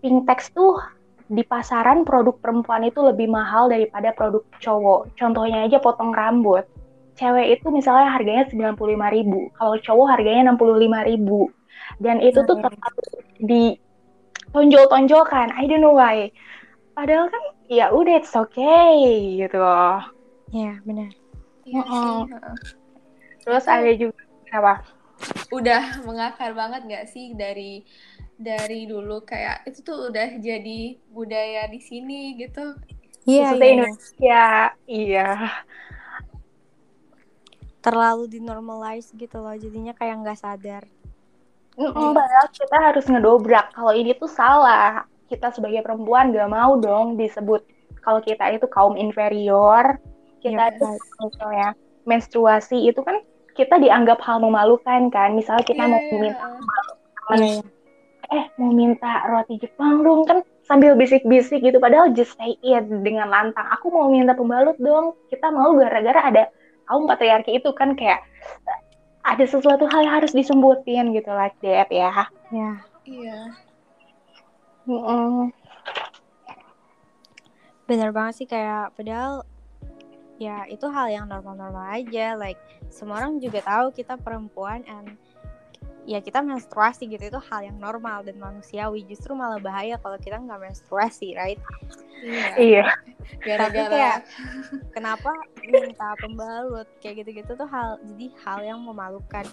pink 0.00 0.24
text 0.26 0.56
tuh 0.56 0.80
di 1.28 1.40
pasaran 1.40 2.04
produk 2.04 2.36
perempuan 2.36 2.84
itu 2.84 3.00
lebih 3.00 3.32
mahal 3.32 3.72
daripada 3.72 4.12
produk 4.12 4.44
cowok. 4.60 5.16
Contohnya 5.16 5.64
aja 5.64 5.80
potong 5.80 6.12
rambut. 6.12 6.68
Cewek 7.14 7.60
itu 7.60 7.70
misalnya 7.70 8.10
harganya 8.10 8.44
95 8.50 8.74
ribu, 9.14 9.46
kalau 9.54 9.78
cowok 9.78 10.06
harganya 10.18 10.52
65 10.52 11.10
ribu. 11.14 11.48
Dan 12.02 12.18
itu 12.18 12.42
tuh 12.42 12.58
tetap 12.58 12.92
di 13.38 13.78
tonjol-tonjolkan. 14.50 15.54
I 15.54 15.64
don't 15.70 15.80
know 15.80 15.94
why. 15.94 16.34
Padahal 16.98 17.30
kan 17.30 17.42
ya 17.70 17.94
udah 17.94 18.18
it's 18.18 18.34
okay 18.34 19.38
gitu 19.38 19.62
loh. 19.62 20.02
Ya, 20.50 20.78
benar. 20.82 21.10
Iya 21.64 21.82
sih. 21.86 22.18
Terus 23.44 23.64
ada 23.68 23.92
juga 23.92 24.20
apa? 24.50 24.80
Udah 25.52 26.00
mengakar 26.02 26.56
banget 26.56 26.88
gak 26.88 27.06
sih 27.12 27.36
dari 27.36 27.84
dari 28.34 28.88
dulu 28.90 29.22
kayak 29.22 29.62
itu 29.68 29.84
tuh 29.86 30.10
udah 30.10 30.40
jadi 30.42 30.98
budaya 31.12 31.70
di 31.70 31.78
sini 31.78 32.34
gitu. 32.40 32.74
Iya, 33.24 33.56
iya. 33.56 33.72
Indonesia. 33.72 34.46
Iya. 34.84 35.28
Terlalu 37.84 38.24
dinormalize 38.32 39.12
gitu 39.12 39.44
loh, 39.44 39.54
jadinya 39.54 39.92
kayak 39.92 40.24
nggak 40.24 40.40
sadar. 40.40 40.84
Mm, 41.76 42.14
padahal 42.14 42.48
kita 42.54 42.76
harus 42.80 43.04
ngedobrak. 43.06 43.74
Kalau 43.76 43.92
ini 43.92 44.16
tuh 44.16 44.30
salah. 44.30 45.04
Kita 45.24 45.50
sebagai 45.50 45.80
perempuan 45.80 46.30
gak 46.36 46.52
mau 46.52 46.76
dong 46.78 47.16
disebut 47.16 47.64
kalau 48.04 48.20
kita 48.20 48.52
itu 48.52 48.68
kaum 48.68 48.94
inferior. 48.94 49.98
Kita 50.44 50.68
ya, 50.68 50.76
itu 50.76 50.86
misalnya 51.24 51.68
menstruasi 52.04 52.92
itu 52.92 53.00
kan 53.00 53.24
kita 53.54 53.78
dianggap 53.78 54.18
hal 54.22 54.42
memalukan 54.42 55.08
kan. 55.08 55.34
Misalnya 55.34 55.64
kita 55.64 55.82
yeah, 55.86 55.90
mau 55.90 56.00
iya, 56.00 56.18
minta 56.18 56.44
yeah. 56.44 57.38
Iya. 57.38 57.62
Eh 58.32 58.44
mau 58.58 58.72
minta 58.74 59.12
roti 59.30 59.54
Jepang 59.62 60.02
dong. 60.02 60.26
Kan 60.26 60.42
sambil 60.66 60.98
bisik-bisik 60.98 61.62
gitu. 61.62 61.78
Padahal 61.78 62.10
just 62.12 62.34
say 62.36 62.58
it 62.60 62.84
dengan 63.02 63.30
lantang. 63.30 63.66
Aku 63.78 63.88
mau 63.94 64.10
minta 64.10 64.34
pembalut 64.34 64.76
dong. 64.82 65.14
Kita 65.30 65.48
mau 65.54 65.72
gara-gara 65.78 66.20
ada 66.20 66.42
kaum 66.84 67.08
patriarki 67.08 67.56
itu 67.62 67.70
kan 67.72 67.96
kayak 67.96 68.20
ada 69.24 69.44
sesuatu 69.48 69.88
hal 69.88 70.04
yang 70.04 70.14
harus 70.20 70.36
disembutin 70.36 71.16
gitu 71.16 71.32
like 71.32 71.56
that 71.64 71.88
ya. 71.88 72.28
Ya 72.52 72.70
iya. 73.08 73.40
Mm 74.84 75.00
-mm. 75.00 75.32
bener 77.84 78.16
banget 78.16 78.44
sih 78.44 78.48
kayak 78.48 78.96
padahal 78.96 79.44
ya 80.42 80.66
itu 80.66 80.86
hal 80.90 81.06
yang 81.10 81.26
normal-normal 81.30 81.94
aja 81.94 82.34
like 82.34 82.58
semua 82.90 83.22
orang 83.22 83.38
juga 83.38 83.62
tahu 83.62 83.94
kita 83.94 84.18
perempuan 84.18 84.82
and 84.90 85.14
ya 86.04 86.20
kita 86.20 86.44
menstruasi 86.44 87.08
gitu 87.08 87.32
itu 87.32 87.40
hal 87.48 87.64
yang 87.64 87.78
normal 87.80 88.20
dan 88.24 88.36
manusiawi. 88.36 89.04
Justru 89.08 89.32
malah 89.32 89.60
bahaya 89.60 89.96
kalau 90.00 90.20
kita 90.20 90.36
nggak 90.36 90.60
menstruasi 90.60 91.32
right? 91.36 91.60
Iya, 92.24 92.48
iya. 92.56 92.86
gara-gara 93.40 94.20
kenapa 94.92 95.32
minta 95.64 96.12
pembalut 96.20 96.88
kayak 97.00 97.24
gitu-gitu 97.24 97.56
tuh 97.56 97.68
hal 97.68 98.00
jadi 98.04 98.26
hal 98.44 98.58
yang 98.64 98.80
memalukan. 98.84 99.44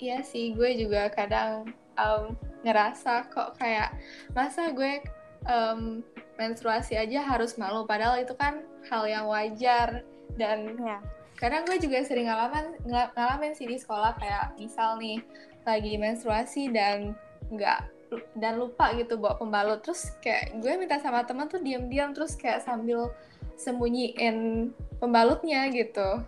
Iya 0.00 0.20
sih 0.24 0.52
gue 0.52 0.76
juga 0.76 1.08
kadang 1.12 1.72
um, 1.96 2.36
ngerasa 2.64 3.28
kok 3.32 3.56
kayak 3.60 3.96
masa 4.32 4.72
gue 4.72 5.00
um, 5.48 6.04
menstruasi 6.36 6.98
aja 6.98 7.22
harus 7.22 7.54
malu 7.60 7.86
padahal 7.86 8.18
itu 8.18 8.34
kan 8.34 8.64
hal 8.90 9.06
yang 9.06 9.26
wajar 9.30 10.02
dan 10.34 10.74
ya 10.80 10.98
kadang 11.34 11.66
gue 11.66 11.78
juga 11.82 12.00
sering 12.06 12.30
ngalamin 12.30 12.78
ng 12.86 12.94
ngalamin 13.14 13.52
sih 13.58 13.66
di 13.66 13.74
sekolah 13.74 14.14
kayak 14.22 14.54
misal 14.54 14.96
nih 15.02 15.18
lagi 15.66 15.98
menstruasi 15.98 16.70
dan 16.70 17.18
nggak 17.50 17.90
dan 18.38 18.62
lupa 18.62 18.94
gitu 18.94 19.18
bawa 19.18 19.34
pembalut 19.38 19.82
terus 19.82 20.14
kayak 20.22 20.54
gue 20.62 20.72
minta 20.78 21.02
sama 21.02 21.26
teman 21.26 21.50
tuh 21.50 21.58
diam-diam 21.58 22.14
terus 22.14 22.38
kayak 22.38 22.62
sambil 22.62 23.10
sembunyiin 23.58 24.70
pembalutnya 25.02 25.66
gitu 25.74 26.22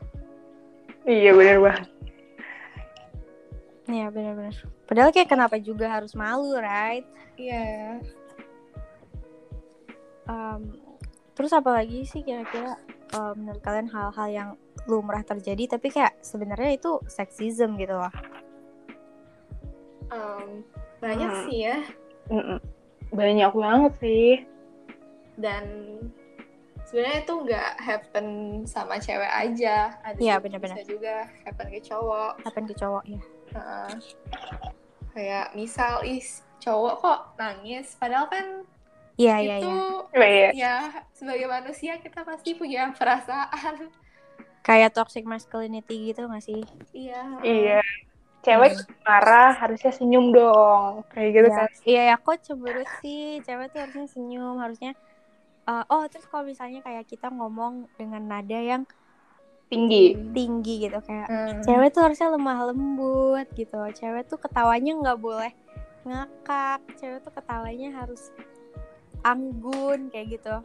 Iya 1.07 1.31
bener 1.39 1.63
banget. 1.63 1.87
Iya 3.87 4.07
benar-benar. 4.11 4.57
Padahal 4.91 5.11
kayak 5.15 5.31
kenapa 5.31 5.57
juga 5.63 5.87
harus 5.87 6.19
malu, 6.19 6.59
right? 6.59 7.07
Iya. 7.39 8.03
Um, 10.27 10.75
terus 11.33 11.53
apa 11.53 11.71
lagi 11.71 12.03
sih 12.03 12.21
kira-kira 12.21 12.75
uh, 13.13 13.33
menurut 13.33 13.61
kalian 13.61 13.87
hal-hal 13.87 14.29
yang 14.29 14.51
lumrah 14.85 15.23
terjadi 15.23 15.77
tapi 15.77 15.89
kayak 15.89 16.19
sebenarnya 16.21 16.75
itu 16.75 16.99
sexism 17.07 17.77
gitu 17.77 17.95
loh. 17.95 18.11
Um, 20.09 20.63
banyak 20.99 21.29
Hmm. 21.29 21.45
sih 21.47 21.59
ya. 21.65 21.79
Mm-mm. 22.29 22.59
Banyak 23.11 23.53
banget 23.53 23.93
sih. 23.99 24.31
Dan 25.37 25.65
sebenarnya 26.85 27.19
itu 27.23 27.35
nggak 27.37 27.71
happen 27.79 28.27
sama 28.65 28.97
cewek 28.97 29.29
aja. 29.29 29.95
Ada 30.03 30.17
Iya, 30.17 30.35
juga- 30.39 30.43
benar-benar. 30.47 30.77
Bisa 30.79 30.87
juga 30.87 31.15
happen 31.43 31.67
ke 31.69 31.81
cowok. 31.83 32.33
Apa 32.43 32.59
ke 32.63 32.75
cowok 32.75 33.05
ya? 33.07 33.23
Heeh. 33.53 33.91
kayak 35.11 35.57
misal 35.57 36.05
is 36.05 36.45
cowok 36.61 37.01
kok 37.01 37.21
nangis, 37.41 37.97
padahal 37.97 38.29
kan 38.29 38.69
Iya 39.17 39.37
iya 39.41 39.57
itu 39.59 39.69
iya. 40.13 40.21
Iya. 40.21 40.49
ya 40.53 40.75
sebagai 41.11 41.49
manusia 41.49 41.93
kita 41.97 42.21
pasti 42.21 42.53
punya 42.53 42.93
perasaan. 42.93 43.89
Kayak 44.61 44.93
toxic 44.93 45.25
masculinity 45.25 46.13
gitu 46.13 46.27
gak 46.27 46.45
sih? 46.45 46.61
Iya. 46.93 47.41
Iya. 47.41 47.81
Cewek 48.43 48.77
marah 49.03 49.57
harusnya 49.57 49.91
senyum 49.91 50.31
dong. 50.31 51.03
Kayak 51.11 51.31
gitu 51.33 51.49
Iya. 51.49 51.57
kan. 51.57 51.69
Iya 51.83 52.03
ya 52.05 52.17
kok 52.17 52.39
cemberut 52.43 52.89
sih. 53.01 53.41
Cewek 53.41 53.73
tuh 53.73 53.81
harusnya 53.83 54.07
senyum, 54.07 54.61
harusnya 54.61 54.93
uh, 55.67 55.85
oh 55.89 56.07
terus 56.07 56.25
kalau 56.27 56.47
misalnya 56.47 56.81
kayak 56.81 57.05
kita 57.05 57.29
ngomong 57.29 57.91
dengan 57.97 58.23
nada 58.23 58.57
yang 58.57 58.87
Tinggi. 59.67 60.15
tinggi 60.31 60.87
gitu 60.87 60.95
kayak 61.03 61.27
Hmm. 61.27 61.59
cewek 61.59 61.91
tuh 61.91 62.07
harusnya 62.07 62.31
lemah 62.31 62.71
lembut 62.71 63.51
gitu 63.59 63.83
cewek 63.99 64.31
tuh 64.31 64.39
ketawanya 64.39 64.95
nggak 64.95 65.19
boleh 65.19 65.51
ngakak 66.07 66.87
cewek 66.95 67.19
tuh 67.19 67.35
ketawanya 67.35 67.91
harus 67.91 68.31
anggun 69.27 70.07
kayak 70.15 70.39
gitu 70.39 70.57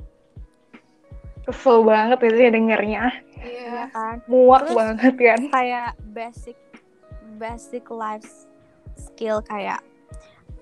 Kesel 1.41 1.81
banget 1.81 2.21
itu 2.21 2.37
ya 2.37 2.51
dengernya. 2.53 3.03
Iya. 3.41 3.65
ya 3.73 3.85
kan 3.89 4.15
Muak 4.29 4.69
Terus- 4.69 4.77
banget 4.77 5.13
kan. 5.17 5.39
kayak 5.49 5.89
basic 6.13 6.57
basic 7.41 7.89
life 7.89 8.45
skill 8.93 9.41
kayak 9.41 9.81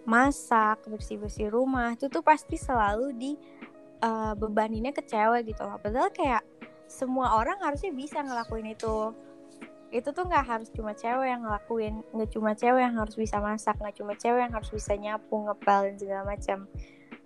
masak 0.08 0.79
bersih 0.88 1.20
bersih 1.20 1.51
rumah 1.51 1.91
itu 1.94 2.08
tuh 2.08 2.24
pasti 2.24 2.56
selalu 2.56 3.12
di 3.20 3.32
uh, 4.00 4.32
bebaninnya 4.39 4.96
ke 4.96 5.03
cewek 5.03 5.51
gitu 5.51 5.68
loh 5.68 5.75
padahal 5.77 6.08
kayak 6.15 6.41
semua 6.88 7.36
orang 7.36 7.60
harusnya 7.60 7.91
bisa 7.91 8.24
ngelakuin 8.24 8.72
itu 8.72 9.12
itu 9.91 10.10
tuh 10.15 10.24
nggak 10.25 10.46
harus 10.46 10.70
cuma 10.72 10.96
cewek 10.96 11.27
yang 11.29 11.44
ngelakuin 11.44 12.01
nggak 12.15 12.29
cuma 12.32 12.56
cewek 12.56 12.82
yang 12.88 12.96
harus 12.96 13.15
bisa 13.20 13.38
masak 13.44 13.75
nggak 13.77 13.98
cuma 14.00 14.13
cewek 14.15 14.41
yang 14.48 14.53
harus 14.53 14.72
bisa 14.72 14.94
nyapu 14.96 15.36
ngepel 15.46 15.79
dan 15.91 15.96
segala 16.00 16.24
macam 16.25 16.58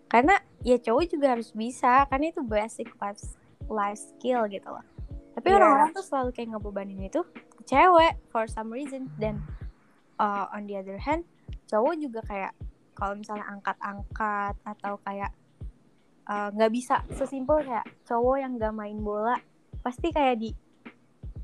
karena 0.09 0.35
ya 0.63 0.79
cowok 0.79 1.03
juga 1.07 1.35
harus 1.35 1.51
bisa 1.51 2.07
karena 2.07 2.31
itu 2.31 2.41
basic 2.41 2.87
life 2.97 3.19
life 3.67 3.99
skill 3.99 4.47
gitu 4.47 4.67
loh. 4.67 4.83
Tapi 5.33 5.47
Iya. 5.49 5.55
orang-orang 5.57 5.89
tuh 5.91 6.03
selalu 6.03 6.29
kayak 6.31 6.49
ngebebanin 6.51 6.99
itu 7.03 7.21
ke 7.25 7.61
cewek 7.65 8.15
for 8.29 8.45
some 8.45 8.69
reason. 8.69 9.09
Dan 9.17 9.41
uh, 10.17 10.47
on 10.51 10.65
the 10.65 10.75
other 10.75 10.97
hand 10.97 11.25
cowok 11.67 11.93
juga 11.97 12.21
kayak 12.23 12.53
kalau 12.93 13.17
misalnya 13.17 13.49
angkat-angkat 13.49 14.53
atau 14.63 14.93
kayak 15.01 15.31
uh, 16.25 16.53
nggak 16.53 16.71
bisa 16.71 17.01
sesimpel 17.11 17.59
kayak 17.59 17.83
cowok 18.03 18.35
yang 18.37 18.51
nggak 18.55 18.71
main 18.71 19.01
bola 19.01 19.35
pasti 19.81 20.13
kayak 20.13 20.37
di 20.37 20.53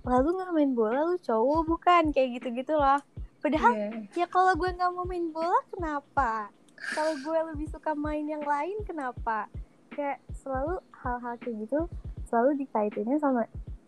lalu 0.06 0.38
nggak 0.38 0.54
main 0.54 0.72
bola 0.72 1.00
lu 1.04 1.18
cowok 1.18 1.62
bukan? 1.66 2.04
kayak 2.14 2.40
gitu-gitu 2.40 2.72
loh. 2.72 3.02
Padahal 3.40 3.72
Iya. 3.74 3.90
ya 4.16 4.28
kalau 4.28 4.52
gue 4.54 4.70
nggak 4.70 4.92
mau 4.92 5.04
main 5.04 5.28
bola 5.30 5.60
kenapa 5.72 6.52
kalau 6.96 7.14
gue 7.20 7.40
lebih 7.54 7.68
suka 7.70 7.92
main 7.96 8.26
yang 8.26 8.44
lain 8.44 8.78
kenapa 8.86 9.48
kayak 9.94 10.22
selalu 10.40 10.80
hal-hal 10.96 11.36
kayak 11.42 11.56
gitu 11.68 11.80
selalu 12.30 12.64
dikaitinnya 12.66 13.18
sama 13.20 13.44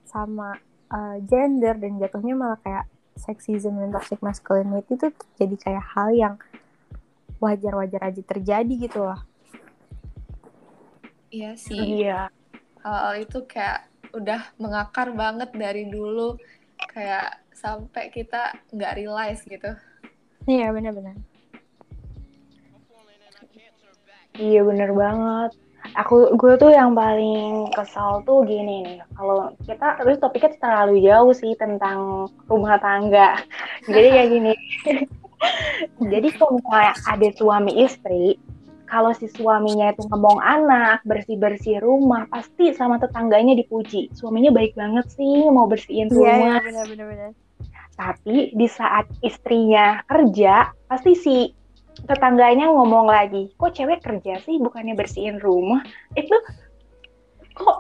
sama 0.06 0.50
uh, 0.92 1.18
gender 1.24 1.78
dan 1.78 1.98
jatuhnya 2.02 2.34
malah 2.36 2.60
kayak 2.64 2.86
sexism 3.16 3.78
dan 3.78 3.94
toxic 3.94 4.20
masculinity 4.20 4.98
itu 4.98 5.08
jadi 5.38 5.56
kayak 5.60 5.86
hal 5.94 6.10
yang 6.12 6.36
wajar-wajar 7.42 8.12
aja 8.12 8.22
terjadi 8.22 8.74
gitu 8.90 9.02
loh 9.06 9.22
Iya 11.32 11.56
sih. 11.56 12.04
Iya. 12.04 12.28
Hal 12.84 13.24
itu 13.24 13.48
kayak 13.48 13.88
udah 14.12 14.52
mengakar 14.60 15.16
banget 15.16 15.56
dari 15.56 15.88
dulu 15.88 16.36
kayak 16.92 17.40
sampai 17.56 18.12
kita 18.12 18.52
nggak 18.76 18.96
realize 19.00 19.40
gitu. 19.48 19.72
iya 20.50 20.74
benar-benar 20.74 21.16
Iya 24.38 24.62
bener 24.64 24.92
banget. 24.96 25.52
Aku 25.98 26.38
gue 26.38 26.54
tuh 26.62 26.70
yang 26.70 26.94
paling 26.94 27.74
kesal 27.74 28.22
tuh 28.24 28.46
gini 28.46 28.86
nih. 28.86 29.02
Kalau 29.18 29.52
kita 29.66 29.98
terus 29.98 30.22
topiknya 30.22 30.54
terlalu 30.62 31.02
jauh 31.04 31.34
sih 31.34 31.58
tentang 31.58 32.30
rumah 32.46 32.78
tangga. 32.78 33.42
Jadi 33.92 34.08
kayak 34.14 34.30
gini. 34.30 34.54
Jadi 36.12 36.28
kalau 36.38 36.62
misalnya 36.62 36.94
ada 37.10 37.28
suami 37.34 37.72
istri, 37.82 38.38
kalau 38.92 39.16
si 39.16 39.26
suaminya 39.32 39.96
itu 39.96 40.04
ngomong 40.12 40.44
anak, 40.44 41.00
bersih-bersih 41.08 41.80
rumah, 41.80 42.28
pasti 42.28 42.76
sama 42.76 43.00
tetangganya 43.00 43.56
dipuji. 43.56 44.12
Suaminya 44.12 44.52
baik 44.52 44.76
banget 44.76 45.08
sih, 45.16 45.48
mau 45.48 45.66
bersihin 45.66 46.12
iya 46.12 46.14
rumah. 46.14 46.60
iya 46.62 46.84
benar-benar 46.86 47.32
Tapi 47.96 48.52
di 48.52 48.68
saat 48.68 49.08
istrinya 49.24 50.04
kerja, 50.06 50.76
pasti 50.92 51.16
si 51.16 51.38
tetangganya 52.08 52.72
ngomong 52.72 53.08
lagi, 53.08 53.52
kok 53.56 53.74
cewek 53.74 54.00
kerja 54.02 54.40
sih 54.42 54.58
bukannya 54.58 54.96
bersihin 54.96 55.38
rumah? 55.38 55.84
Itu 56.14 56.34
kok 57.52 57.78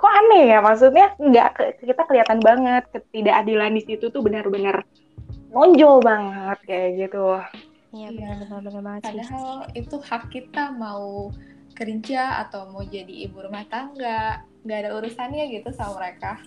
kok 0.00 0.12
aneh 0.16 0.48
ya 0.48 0.58
maksudnya 0.64 1.12
nggak 1.20 1.48
ke- 1.52 1.74
kita 1.84 2.02
kelihatan 2.08 2.40
banget 2.40 2.88
ketidakadilan 2.88 3.76
di 3.76 3.82
situ 3.84 4.08
tuh 4.08 4.24
benar-benar 4.24 4.86
nonjol 5.52 6.00
banget 6.00 6.58
kayak 6.64 6.88
gitu. 6.96 7.36
iya 7.90 8.08
benar-benar 8.08 8.62
benar 8.62 8.82
banget 8.86 9.00
sih 9.02 9.08
Padahal 9.18 9.50
itu 9.74 9.96
hak 9.98 10.24
kita 10.30 10.64
mau 10.72 11.34
kerja 11.74 12.46
atau 12.46 12.70
mau 12.70 12.80
jadi 12.80 13.26
ibu 13.26 13.42
rumah 13.42 13.66
tangga, 13.66 14.40
nggak 14.62 14.78
ada 14.78 14.90
urusannya 14.94 15.50
gitu 15.50 15.74
sama 15.74 15.98
mereka. 15.98 16.38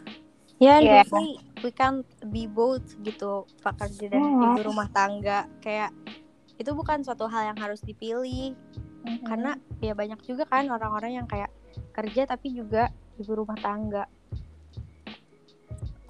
Ya, 0.62 0.80
Iya. 0.80 1.04
hopefully 1.04 1.36
we 1.60 1.69
can 1.69 2.06
be 2.32 2.47
both 2.47 2.86
gitu, 3.04 3.43
pekerja 3.60 4.08
dan 4.08 4.21
Hmm. 4.23 4.56
ibu 4.56 4.71
rumah 4.71 4.88
tangga. 4.89 5.43
Kayak 5.60 5.91
itu 6.63 6.71
bukan 6.71 7.04
suatu 7.04 7.28
hal 7.28 7.52
yang 7.52 7.60
harus 7.60 7.84
dipilih, 7.84 8.56
karena 9.28 9.60
ya 9.84 9.91
banyak 9.91 10.17
juga 10.23 10.47
kan 10.47 10.71
orang-orang 10.71 11.19
yang 11.19 11.28
kayak 11.28 11.52
kerja 11.91 12.23
tapi 12.23 12.56
juga 12.56 12.88
ibu 13.19 13.36
rumah 13.36 13.60
tangga. 13.60 14.08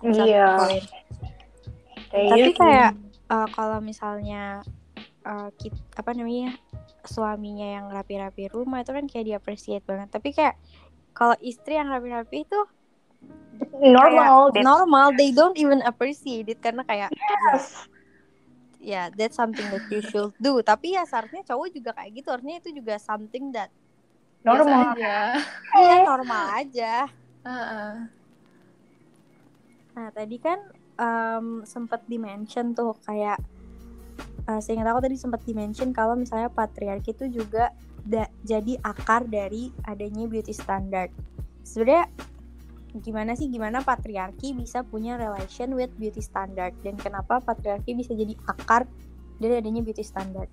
Iya. 0.05 0.61
Kayak 2.13 2.29
Tapi 2.29 2.49
gitu. 2.53 2.59
kayak 2.61 2.91
eh, 3.33 3.47
kalau 3.57 3.79
misalnya 3.81 4.61
eh, 5.25 5.49
kit- 5.57 5.89
apa 5.97 6.13
namanya 6.13 6.53
suaminya 7.03 7.67
yang 7.81 7.85
rapi-rapi 7.89 8.53
rumah 8.53 8.85
itu 8.85 8.93
kan 8.93 9.05
kayak 9.09 9.25
dia 9.25 9.37
appreciate 9.41 9.83
banget. 9.89 10.13
Tapi 10.13 10.29
kayak 10.35 10.55
kalau 11.17 11.33
istri 11.41 11.75
yang 11.79 11.89
rapi-rapi 11.89 12.45
itu 12.45 12.59
normal, 13.79 14.51
kayak 14.51 14.65
normal, 14.67 15.07
they 15.15 15.31
don't 15.31 15.55
even 15.55 15.79
appreciate 15.87 16.45
it 16.51 16.59
karena 16.61 16.83
kayak 16.85 17.09
Yes. 17.09 17.87
ya 17.87 17.93
that's 19.15 19.39
something 19.39 19.63
that 19.71 19.87
you 19.87 20.03
should 20.03 20.35
do. 20.35 20.59
Tapi 20.59 20.99
ya 20.99 21.07
seharusnya 21.07 21.47
cowok 21.47 21.71
juga 21.71 21.91
kayak 21.95 22.11
gitu. 22.19 22.27
Harusnya 22.29 22.59
itu 22.59 22.69
juga 22.75 22.99
something 22.99 23.55
that 23.55 23.71
normal. 24.43 24.91
Ya 25.73 26.05
normal 26.05 26.43
aja. 26.53 26.93
Heeh. 27.43 27.91
nah 29.93 30.09
tadi 30.09 30.41
kan 30.41 30.57
um, 30.97 31.61
sempat 31.69 32.01
dimention 32.09 32.73
tuh 32.73 32.97
kayak 33.05 33.37
uh, 34.49 34.57
seingat 34.57 34.89
aku 34.89 35.05
tadi 35.05 35.17
sempat 35.21 35.45
dimention 35.45 35.93
kalau 35.93 36.17
misalnya 36.17 36.49
patriarki 36.49 37.13
itu 37.13 37.29
juga 37.29 37.69
da- 38.01 38.31
jadi 38.43 38.77
akar 38.83 39.29
dari 39.29 39.71
adanya 39.87 40.27
beauty 40.27 40.51
standard. 40.51 41.09
Sebenarnya 41.63 42.09
gimana 43.01 43.33
sih 43.33 43.49
gimana 43.49 43.81
patriarki 43.81 44.53
bisa 44.53 44.85
punya 44.85 45.17
relation 45.17 45.73
with 45.73 45.89
beauty 45.97 46.21
standard 46.21 46.77
dan 46.85 46.93
kenapa 46.93 47.41
patriarki 47.41 47.97
bisa 47.97 48.13
jadi 48.13 48.37
akar 48.45 48.85
dari 49.41 49.57
adanya 49.57 49.81
beauty 49.81 50.05
standard 50.05 50.49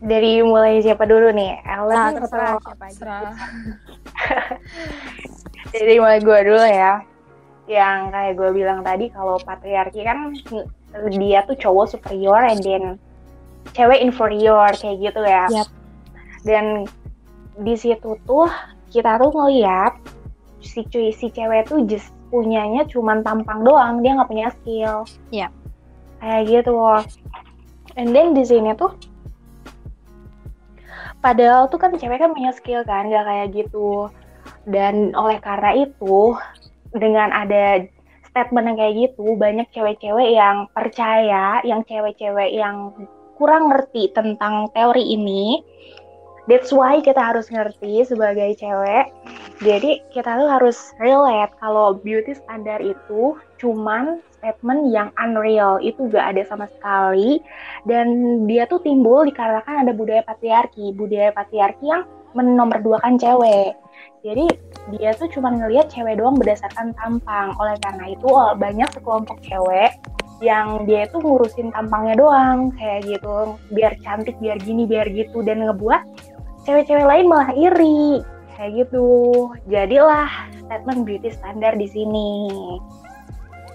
Dari 0.00 0.40
mulai 0.40 0.80
siapa 0.80 1.04
dulu 1.04 1.28
nih? 1.28 1.60
Ellen 1.60 1.92
nah 1.92 2.08
atau- 2.08 2.24
terserah 2.24 2.56
siapa 2.56 2.84
aja 2.88 2.96
Serah. 2.96 3.32
Jadi 5.76 5.94
mulai 6.00 6.24
gue 6.24 6.38
dulu 6.48 6.64
ya. 6.64 7.04
Yang 7.68 7.98
kayak 8.08 8.32
gue 8.32 8.50
bilang 8.56 8.80
tadi 8.80 9.12
kalau 9.12 9.36
patriarki 9.44 10.00
kan 10.00 10.32
dia 11.12 11.44
tuh 11.44 11.52
cowok 11.52 11.92
superior 11.92 12.40
and 12.48 12.64
then 12.64 12.96
cewek 13.76 14.00
inferior 14.00 14.72
kayak 14.72 15.04
gitu 15.04 15.20
ya. 15.20 15.44
Yap. 15.52 15.68
Dan 16.48 16.88
di 17.60 17.76
situ 17.76 18.16
tuh 18.24 18.48
kita 18.88 19.20
tuh 19.20 19.30
ngeliat 19.36 20.00
si 20.60 20.84
cuy 20.86 21.10
si 21.10 21.32
cewek 21.32 21.68
tuh 21.68 21.82
just 21.88 22.12
punyanya 22.30 22.86
cuman 22.86 23.26
tampang 23.26 23.66
doang, 23.66 24.00
dia 24.00 24.14
nggak 24.16 24.30
punya 24.30 24.48
skill. 24.54 24.96
Iya. 25.34 25.48
Kayak 26.22 26.42
gitu. 26.46 26.74
And 27.98 28.14
then 28.14 28.32
di 28.38 28.46
sini 28.46 28.72
tuh 28.78 28.94
padahal 31.20 31.68
tuh 31.68 31.76
kan 31.76 31.92
cewek 31.96 32.22
kan 32.22 32.32
punya 32.32 32.54
skill 32.54 32.86
kan, 32.86 33.10
nggak 33.10 33.26
kayak 33.26 33.48
gitu. 33.52 34.08
Dan 34.64 35.12
oleh 35.12 35.42
karena 35.42 35.84
itu 35.84 36.36
dengan 36.94 37.34
ada 37.34 37.84
statement 38.30 38.72
yang 38.72 38.78
kayak 38.78 38.94
gitu, 39.10 39.34
banyak 39.34 39.66
cewek-cewek 39.74 40.38
yang 40.38 40.70
percaya, 40.70 41.58
yang 41.66 41.82
cewek-cewek 41.82 42.54
yang 42.54 42.94
kurang 43.34 43.72
ngerti 43.72 44.12
tentang 44.14 44.70
teori 44.70 45.02
ini. 45.02 45.64
That's 46.50 46.74
why 46.74 46.98
kita 46.98 47.22
harus 47.22 47.46
ngerti 47.46 48.02
sebagai 48.02 48.58
cewek. 48.58 49.14
Jadi 49.62 50.02
kita 50.10 50.34
tuh 50.34 50.50
harus 50.50 50.90
relate 50.98 51.54
kalau 51.62 51.94
beauty 51.94 52.34
standar 52.34 52.82
itu 52.82 53.38
cuman 53.62 54.18
statement 54.34 54.90
yang 54.90 55.14
unreal, 55.22 55.78
itu 55.78 56.10
gak 56.10 56.34
ada 56.34 56.42
sama 56.50 56.66
sekali. 56.74 57.38
Dan 57.86 58.42
dia 58.50 58.66
tuh 58.66 58.82
timbul 58.82 59.30
dikarenakan 59.30 59.86
ada 59.86 59.92
budaya 59.94 60.26
patriarki, 60.26 60.90
budaya 60.90 61.30
patriarki 61.30 61.86
yang 61.86 62.02
menomorduakan 62.34 63.14
cewek. 63.14 63.78
Jadi 64.26 64.50
dia 64.98 65.14
tuh 65.14 65.30
cuma 65.30 65.54
ngelihat 65.54 65.86
cewek 65.86 66.18
doang 66.18 66.34
berdasarkan 66.34 66.90
tampang. 66.98 67.54
Oleh 67.62 67.78
karena 67.78 68.10
itu 68.10 68.26
banyak 68.58 68.90
sekelompok 68.90 69.38
cewek 69.46 69.94
yang 70.40 70.88
dia 70.88 71.04
itu 71.04 71.20
ngurusin 71.20 71.68
tampangnya 71.68 72.16
doang 72.16 72.72
kayak 72.80 73.04
gitu 73.04 73.60
biar 73.76 73.92
cantik 74.00 74.32
biar 74.40 74.56
gini 74.56 74.88
biar 74.88 75.04
gitu 75.12 75.44
dan 75.44 75.68
ngebuat 75.68 76.00
cewek-cewek 76.64 77.06
lain 77.06 77.26
malah 77.28 77.52
iri. 77.54 78.24
Kayak 78.56 78.86
gitu. 78.86 79.08
Jadilah 79.72 80.28
statement 80.60 81.08
beauty 81.08 81.32
standar 81.32 81.72
di 81.76 81.88
sini. 81.88 82.52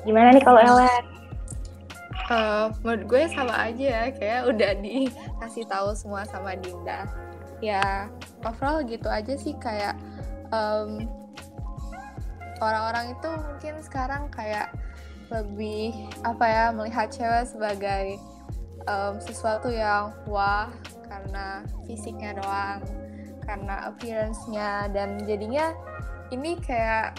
Gimana 0.05 0.37
nih 0.37 0.43
kalau 0.45 0.61
Ellen? 0.61 1.05
Uh, 2.25 2.73
menurut 2.81 3.05
gue 3.05 3.21
sama 3.37 3.53
aja 3.69 3.85
ya 3.85 4.03
kayak 4.09 4.41
udah 4.49 4.71
dikasih 4.81 5.65
tahu 5.69 5.93
semua 5.93 6.25
sama 6.25 6.57
Dinda. 6.57 7.05
Ya 7.61 8.09
overall 8.41 8.81
gitu 8.85 9.05
aja 9.09 9.33
sih 9.37 9.53
kayak 9.57 9.93
um, 10.49 11.05
orang-orang 12.61 13.13
itu 13.13 13.29
mungkin 13.29 13.73
sekarang 13.81 14.29
kayak 14.33 14.73
lebih 15.33 15.93
apa 16.21 16.45
ya 16.45 16.65
melihat 16.69 17.09
cewek 17.09 17.49
sebagai 17.49 18.17
um, 18.85 19.17
sesuatu 19.17 19.73
yang 19.73 20.13
wah 20.29 20.69
karena 21.07 21.61
fisiknya 21.85 22.37
doang 22.37 22.81
karena 23.45 23.75
appearance-nya 23.93 24.89
dan 24.89 25.21
jadinya 25.23 25.71
ini 26.33 26.57
kayak 26.57 27.13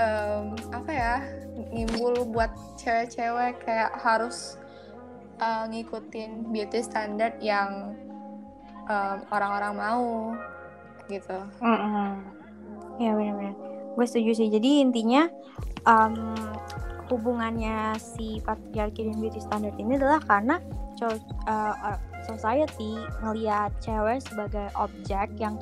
um, 0.00 0.56
apa 0.72 0.90
ya 0.90 1.14
nimbul 1.68 2.24
buat 2.32 2.50
cewek-cewek 2.80 3.60
kayak 3.62 3.92
harus 4.00 4.56
uh, 5.42 5.68
ngikutin 5.68 6.48
beauty 6.48 6.80
standard 6.80 7.36
yang 7.44 7.92
orang-orang 9.28 9.74
um, 9.76 9.80
mau 9.80 10.08
gitu. 11.12 11.38
Mm 11.60 11.76
-hmm. 11.76 12.10
Ya 12.96 13.12
benar-benar. 13.12 13.54
Gue 13.94 14.06
setuju 14.08 14.32
sih. 14.32 14.48
Jadi 14.48 14.80
intinya 14.80 15.28
um, 15.84 16.32
hubungannya 17.12 17.96
si 18.00 18.40
patriarki 18.44 19.08
dan 19.08 19.16
beauty 19.20 19.40
standard 19.40 19.76
ini 19.76 19.96
adalah 19.96 20.20
karena 20.24 20.56
uh, 21.04 21.96
society 22.28 23.00
ngelihat 23.24 23.72
cewek 23.80 24.20
sebagai 24.22 24.68
objek 24.76 25.32
yang 25.40 25.56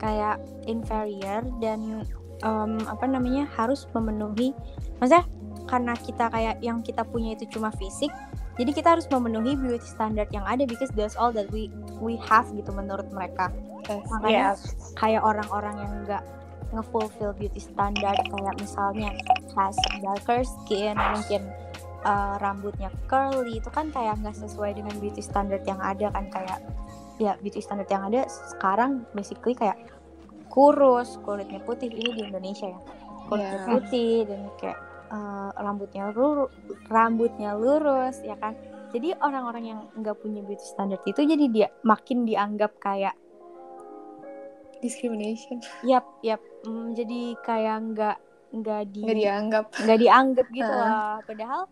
kayak 0.00 0.40
inferior 0.64 1.42
dan 1.60 2.06
um, 2.42 2.78
apa 2.86 3.04
namanya 3.04 3.46
harus 3.54 3.84
memenuhi 3.92 4.54
maksudnya 4.98 5.26
karena 5.68 5.92
kita 6.00 6.32
kayak 6.32 6.56
yang 6.64 6.80
kita 6.80 7.04
punya 7.04 7.36
itu 7.36 7.44
cuma 7.52 7.68
fisik 7.76 8.10
jadi 8.58 8.70
kita 8.74 8.88
harus 8.98 9.06
memenuhi 9.12 9.54
beauty 9.54 9.84
standard 9.84 10.26
yang 10.34 10.42
ada 10.48 10.66
because 10.66 10.90
that's 10.96 11.14
all 11.14 11.30
that 11.30 11.46
we 11.52 11.70
we 12.02 12.18
have 12.18 12.48
gitu 12.56 12.70
menurut 12.72 13.06
mereka 13.12 13.52
yes, 13.86 14.06
makanya 14.10 14.46
yes. 14.54 14.60
kayak 14.96 15.22
orang-orang 15.22 15.76
yang 15.78 15.92
enggak 16.02 16.22
ngefulfill 16.72 17.32
beauty 17.36 17.60
standard 17.60 18.16
kayak 18.16 18.54
misalnya 18.60 19.12
has 19.56 19.76
darker 20.04 20.44
skin 20.44 20.96
mungkin 20.96 21.42
uh, 22.04 22.36
rambutnya 22.42 22.92
curly 23.10 23.58
itu 23.58 23.70
kan 23.70 23.90
kayak 23.90 24.18
nggak 24.20 24.36
sesuai 24.36 24.76
dengan 24.76 24.94
beauty 24.98 25.22
standard 25.22 25.62
yang 25.64 25.80
ada 25.80 26.12
kan 26.12 26.30
kayak 26.30 26.58
ya 27.18 27.34
beauty 27.42 27.58
standard 27.58 27.90
yang 27.90 28.06
ada 28.06 28.26
sekarang 28.28 29.02
basically 29.14 29.54
kayak 29.54 29.78
kurus 30.52 31.18
kulitnya 31.26 31.58
putih 31.62 31.90
ini 31.90 32.10
di 32.14 32.22
Indonesia 32.30 32.70
ya 32.70 32.80
kulitnya 33.26 33.58
yeah. 33.58 33.68
putih 33.68 34.14
dan 34.24 34.40
kayak 34.58 34.78
uh, 35.10 35.50
rambutnya 35.58 36.04
lurus 36.14 36.50
rambutnya 36.88 37.50
lurus 37.58 38.22
ya 38.22 38.38
kan 38.38 38.54
jadi 38.88 39.18
orang-orang 39.20 39.64
yang 39.68 39.80
nggak 40.00 40.16
punya 40.22 40.40
beauty 40.40 40.64
standard 40.64 41.02
itu 41.04 41.20
jadi 41.20 41.44
dia 41.52 41.68
makin 41.84 42.24
dianggap 42.24 42.72
kayak 42.80 43.12
discrimination. 44.80 45.58
Yap, 45.82 46.06
yap. 46.22 46.40
Mm, 46.66 46.94
jadi 46.94 47.20
kayak 47.42 47.76
nggak 47.94 48.16
nggak 48.48 48.82
di 48.96 49.02
nggak 49.04 49.18
dianggap 49.20 49.64
nggak 49.84 49.98
dianggap 50.00 50.46
gitu 50.54 50.72
loh. 50.80 51.20
Padahal 51.26 51.62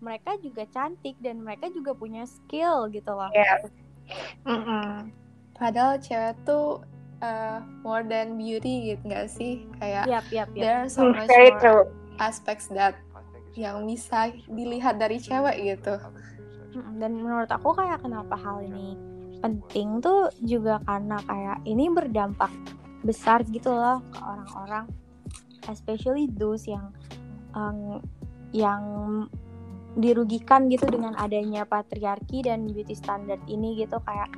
mereka 0.00 0.36
juga 0.40 0.64
cantik 0.68 1.16
dan 1.20 1.44
mereka 1.44 1.68
juga 1.72 1.92
punya 1.92 2.24
skill 2.24 2.88
gitu 2.92 3.12
loh. 3.12 3.30
Yeah. 3.32 3.68
Mm 4.48 4.60
-mm. 4.64 4.90
Padahal 5.54 6.00
cewek 6.00 6.34
tuh 6.48 6.80
uh, 7.20 7.60
more 7.84 8.02
than 8.02 8.34
beauty 8.40 8.92
gitu 8.92 9.02
nggak 9.06 9.28
sih? 9.28 9.68
Kayak 9.78 10.08
yep, 10.08 10.26
yep, 10.32 10.48
yep. 10.56 10.64
there 10.64 10.76
are 10.84 10.90
so 10.90 11.12
much 11.12 11.28
Very 11.28 11.52
more 11.54 11.60
true. 11.60 11.82
aspects 12.18 12.66
that 12.72 12.96
yang 13.54 13.84
bisa 13.84 14.32
dilihat 14.48 14.96
dari 14.96 15.20
cewek 15.20 15.76
gitu. 15.76 16.00
Dan 16.96 17.20
menurut 17.20 17.50
aku 17.50 17.76
kayak 17.76 18.00
kenapa 18.00 18.38
hal 18.38 18.62
ini 18.62 18.94
penting 19.40 20.04
tuh 20.04 20.28
juga 20.44 20.78
karena 20.84 21.16
kayak 21.24 21.58
ini 21.64 21.88
berdampak 21.88 22.52
besar 23.00 23.40
gitu 23.48 23.72
loh 23.72 24.04
ke 24.12 24.20
orang-orang 24.20 24.84
especially 25.68 26.28
those 26.36 26.68
yang 26.68 26.92
um, 27.56 28.04
yang 28.52 28.82
dirugikan 29.98 30.70
gitu 30.70 30.86
dengan 30.86 31.18
adanya 31.18 31.66
patriarki 31.66 32.46
dan 32.46 32.68
beauty 32.70 32.94
standard 32.94 33.42
ini 33.50 33.74
gitu 33.82 33.98
kayak 34.06 34.30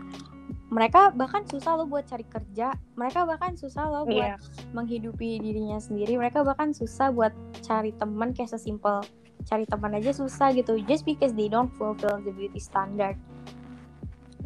mereka 0.73 1.13
bahkan 1.13 1.45
susah 1.45 1.77
loh 1.77 1.85
buat 1.85 2.09
cari 2.09 2.25
kerja 2.25 2.73
mereka 2.97 3.29
bahkan 3.29 3.53
susah 3.61 3.85
loh 3.93 4.09
buat 4.09 4.41
yeah. 4.41 4.73
menghidupi 4.73 5.37
dirinya 5.37 5.77
sendiri 5.77 6.17
mereka 6.17 6.41
bahkan 6.41 6.73
susah 6.73 7.13
buat 7.13 7.37
cari 7.61 7.93
teman 8.01 8.33
kayak 8.33 8.57
sesimpel 8.57 9.05
cari 9.45 9.69
teman 9.69 9.93
aja 9.93 10.17
susah 10.17 10.57
gitu 10.57 10.81
just 10.89 11.05
because 11.05 11.37
they 11.37 11.53
don't 11.53 11.69
fulfill 11.77 12.17
the 12.25 12.33
beauty 12.33 12.57
standard 12.57 13.21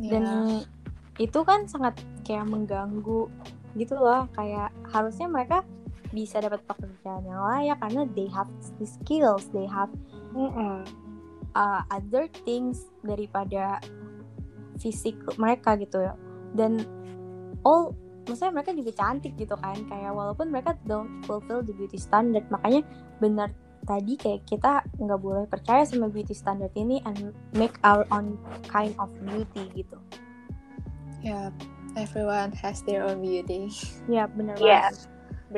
dan 0.02 0.26
yeah. 0.26 1.22
itu 1.22 1.40
kan 1.46 1.70
sangat 1.70 1.94
kayak 2.26 2.50
mengganggu 2.50 3.30
gitu 3.78 3.94
loh 3.94 4.26
kayak 4.34 4.74
harusnya 4.90 5.30
mereka 5.30 5.62
bisa 6.10 6.42
dapat 6.42 6.58
pekerjaan 6.66 7.22
yang 7.22 7.38
layak 7.38 7.78
karena 7.78 8.02
they 8.18 8.26
have 8.26 8.50
the 8.82 8.88
skills 8.88 9.46
they 9.54 9.68
have 9.68 9.92
mm 10.36 10.50
-mm. 10.52 10.76
Uh, 11.56 11.80
other 11.88 12.28
things 12.44 12.84
daripada 13.00 13.80
fisik 14.76 15.16
mereka 15.40 15.72
gitu 15.80 16.04
ya 16.04 16.12
dan 16.52 16.84
all 17.64 17.96
maksudnya 18.28 18.60
mereka 18.60 18.76
juga 18.76 18.92
cantik 18.92 19.32
gitu 19.40 19.56
kan 19.56 19.78
kayak 19.88 20.12
walaupun 20.12 20.52
mereka 20.52 20.76
don't 20.84 21.24
fulfill 21.24 21.64
the 21.64 21.72
beauty 21.72 21.96
standard 21.96 22.44
makanya 22.52 22.84
benar 23.24 23.48
tadi 23.86 24.18
kayak 24.18 24.42
kita 24.44 24.82
nggak 24.98 25.20
boleh 25.22 25.46
percaya 25.46 25.86
sama 25.86 26.10
beauty 26.10 26.34
standard 26.34 26.74
ini 26.74 26.98
and 27.06 27.30
make 27.54 27.78
our 27.86 28.02
own 28.10 28.34
kind 28.66 28.92
of 28.98 29.08
beauty 29.22 29.70
gitu. 29.78 29.96
Ya, 31.22 31.30
yeah, 31.30 31.46
everyone 31.94 32.50
has 32.58 32.82
their 32.82 33.06
own 33.06 33.22
beauty. 33.22 33.70
Ya, 34.10 34.26
yeah, 34.26 34.26
benar 34.26 34.58
yeah. 34.58 34.90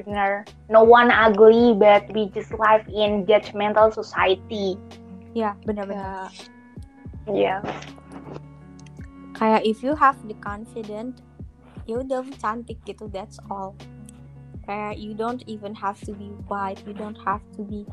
Benar. 0.05 0.47
No 0.69 0.87
one 0.87 1.11
ugly, 1.11 1.75
but 1.75 2.07
we 2.15 2.31
just 2.31 2.55
live 2.55 2.87
in 2.87 3.27
judgmental 3.27 3.91
society. 3.91 4.79
Ya, 5.35 5.53
yeah, 5.53 5.55
benar-benar. 5.67 6.31
Ya. 7.27 7.35
Yeah. 7.35 7.61
Kayak 9.35 9.63
if 9.67 9.83
you 9.83 9.95
have 9.95 10.19
the 10.27 10.35
confident, 10.43 11.23
ya 11.87 12.03
udah 12.03 12.27
cantik 12.39 12.79
gitu, 12.87 13.07
that's 13.11 13.39
all 13.51 13.75
kayak 14.69 15.01
you 15.01 15.17
don't 15.17 15.41
even 15.49 15.73
have 15.73 15.97
to 16.05 16.13
be 16.13 16.29
white 16.45 16.77
you 16.85 16.93
don't 16.93 17.17
have 17.25 17.41
to 17.57 17.65
be 17.65 17.89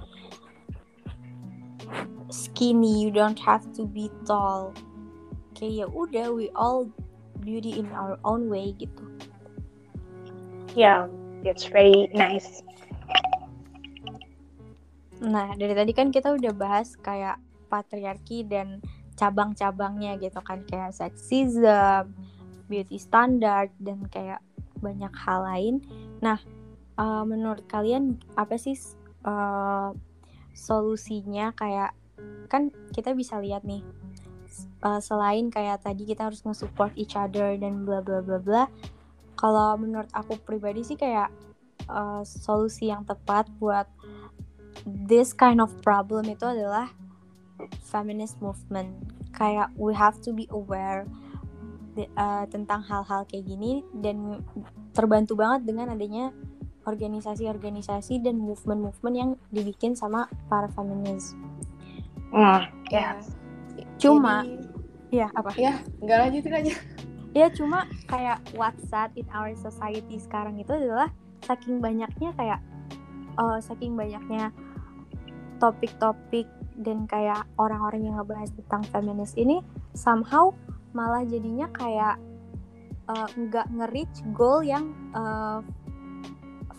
skinny 2.28 3.00
you 3.00 3.10
don't 3.10 3.40
have 3.40 3.64
to 3.72 3.88
be 3.88 4.12
tall 4.28 4.76
kayak 5.56 5.72
ya 5.72 5.86
udah 5.88 6.28
we 6.36 6.52
all 6.52 6.84
beauty 7.40 7.80
in 7.80 7.88
our 7.96 8.20
own 8.28 8.52
way 8.52 8.76
gitu 8.76 9.08
yeah 10.76 11.08
that's 11.46 11.70
very 11.70 12.10
nice. 12.10 12.66
Nah 15.22 15.54
dari 15.54 15.78
tadi 15.78 15.94
kan 15.94 16.10
kita 16.10 16.34
udah 16.34 16.52
bahas 16.58 16.98
kayak 16.98 17.38
patriarki 17.70 18.42
dan 18.44 18.82
cabang-cabangnya 19.16 20.20
gitu 20.20 20.42
kan 20.44 20.66
kayak 20.68 20.92
sexism 20.92 22.12
beauty 22.68 22.98
standard 22.98 23.70
dan 23.78 24.04
kayak 24.10 24.42
banyak 24.82 25.14
hal 25.14 25.46
lain. 25.46 25.76
Nah 26.20 26.42
uh, 26.98 27.24
menurut 27.24 27.64
kalian 27.70 28.18
apa 28.36 28.58
sih 28.58 28.76
uh, 29.24 29.94
solusinya? 30.52 31.54
Kayak 31.54 31.94
kan 32.50 32.74
kita 32.92 33.14
bisa 33.14 33.38
lihat 33.40 33.64
nih 33.64 33.86
uh, 34.84 35.00
selain 35.02 35.50
kayak 35.52 35.84
tadi 35.84 36.08
kita 36.08 36.28
harus 36.28 36.44
nge-support 36.46 36.94
each 36.96 37.18
other 37.18 37.56
dan 37.60 37.84
bla 37.84 38.00
bla 38.00 38.22
bla 38.22 38.40
bla 38.40 38.64
kalau 39.36 39.76
menurut 39.80 40.10
aku 40.16 40.40
pribadi 40.42 40.82
sih 40.84 40.98
kayak 40.98 41.32
uh, 41.92 42.24
solusi 42.24 42.90
yang 42.90 43.04
tepat 43.04 43.48
buat 43.62 43.88
this 44.86 45.32
kind 45.32 45.64
of 45.64 45.72
problem 45.82 46.28
itu 46.28 46.44
adalah 46.44 46.92
feminist 47.88 48.40
movement 48.44 48.92
kayak 49.32 49.72
we 49.80 49.96
have 49.96 50.20
to 50.20 50.32
be 50.36 50.48
aware 50.52 51.08
de, 51.96 52.08
uh, 52.20 52.44
tentang 52.52 52.84
hal-hal 52.84 53.24
kayak 53.28 53.48
gini 53.48 53.84
dan 54.04 54.44
terbantu 54.92 55.40
banget 55.40 55.68
dengan 55.68 55.96
adanya 55.96 56.36
organisasi-organisasi 56.86 58.22
dan 58.22 58.38
movement-movement 58.38 59.16
yang 59.16 59.32
dibikin 59.50 59.98
sama 59.98 60.30
para 60.48 60.70
feminis. 60.70 61.34
Nah, 62.30 62.70
ya. 62.94 63.18
Cuma, 63.98 64.46
ya 65.10 65.32
apa? 65.34 65.56
Ya, 65.58 65.82
nggak 66.04 66.18
lanjutin 66.30 66.54
aja. 66.54 66.74
Ya 67.36 67.52
cuma 67.52 67.84
kayak 68.08 68.40
what's 68.56 68.80
sad 68.88 69.12
in 69.20 69.28
our 69.36 69.52
society 69.60 70.16
sekarang 70.16 70.56
itu 70.56 70.72
adalah 70.72 71.12
saking 71.44 71.84
banyaknya 71.84 72.32
kayak 72.40 72.64
uh, 73.36 73.60
saking 73.60 74.00
banyaknya 74.00 74.56
topik-topik 75.60 76.48
dan 76.80 77.04
kayak 77.12 77.44
orang-orang 77.60 78.08
yang 78.08 78.16
ngebahas 78.16 78.52
tentang 78.56 78.84
feminis 78.88 79.36
ini 79.36 79.60
somehow 79.92 80.56
malah 80.96 81.28
jadinya 81.28 81.68
kayak 81.76 82.16
uh, 83.12 83.28
nggak 83.36 83.68
nge-reach 83.68 84.24
goal 84.32 84.64
yang 84.64 84.96
uh, 85.12 85.60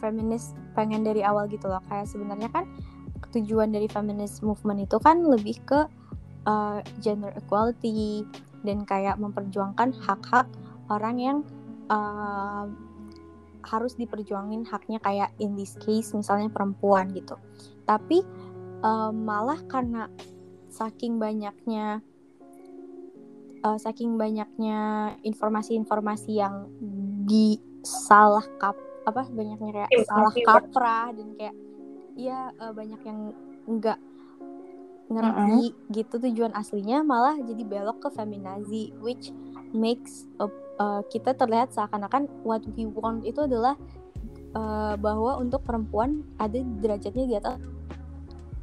feminis 0.00 0.56
pengen 0.72 1.04
dari 1.04 1.20
awal 1.20 1.44
gitu 1.52 1.68
loh. 1.68 1.84
Kayak 1.88 2.08
sebenarnya 2.08 2.48
kan 2.48 2.64
tujuan 3.36 3.76
dari 3.76 3.92
feminist 3.92 4.40
movement 4.40 4.88
itu 4.88 4.96
kan 5.00 5.20
lebih 5.20 5.60
ke 5.68 5.84
uh, 6.48 6.80
gender 7.04 7.32
equality 7.36 8.24
dan 8.66 8.82
kayak 8.82 9.16
memperjuangkan 9.22 9.94
hak-hak 9.94 10.50
orang 10.90 11.16
yang 11.22 11.38
uh, 11.86 12.66
harus 13.66 13.98
diperjuangin 13.98 14.66
haknya 14.66 14.98
kayak 15.02 15.30
in 15.42 15.58
this 15.58 15.74
case 15.82 16.14
misalnya 16.14 16.50
perempuan 16.50 17.10
gitu. 17.14 17.38
Tapi 17.86 18.22
uh, 18.82 19.10
malah 19.14 19.58
karena 19.66 20.10
saking 20.70 21.18
banyaknya 21.18 22.02
uh, 23.66 23.78
saking 23.78 24.14
banyaknya 24.14 25.14
informasi-informasi 25.26 26.38
yang 26.38 26.70
disalah 27.26 28.46
kap 28.62 28.78
apa 29.06 29.22
banyaknya 29.30 29.70
kayak 29.70 29.90
ya, 29.94 30.02
salah 30.06 30.34
kaprah 30.34 31.14
dan 31.14 31.28
kayak 31.38 31.54
ya 32.18 32.50
uh, 32.58 32.74
banyak 32.74 32.98
yang 33.06 33.30
enggak 33.66 33.98
ngerti 35.06 35.70
mm-hmm. 35.70 35.92
gitu 35.94 36.14
tujuan 36.18 36.52
aslinya 36.58 37.06
malah 37.06 37.38
jadi 37.38 37.62
belok 37.62 38.02
ke 38.02 38.08
feminazi 38.14 38.90
which 38.98 39.30
makes 39.70 40.26
a, 40.42 40.50
uh, 40.82 41.02
kita 41.06 41.30
terlihat 41.38 41.70
seakan-akan 41.70 42.26
what 42.42 42.62
we 42.74 42.90
want 42.90 43.22
itu 43.22 43.46
adalah 43.46 43.78
uh, 44.58 44.98
bahwa 44.98 45.38
untuk 45.38 45.62
perempuan 45.62 46.26
ada 46.42 46.58
derajatnya 46.82 47.24
di 47.26 47.34
atas 47.38 47.58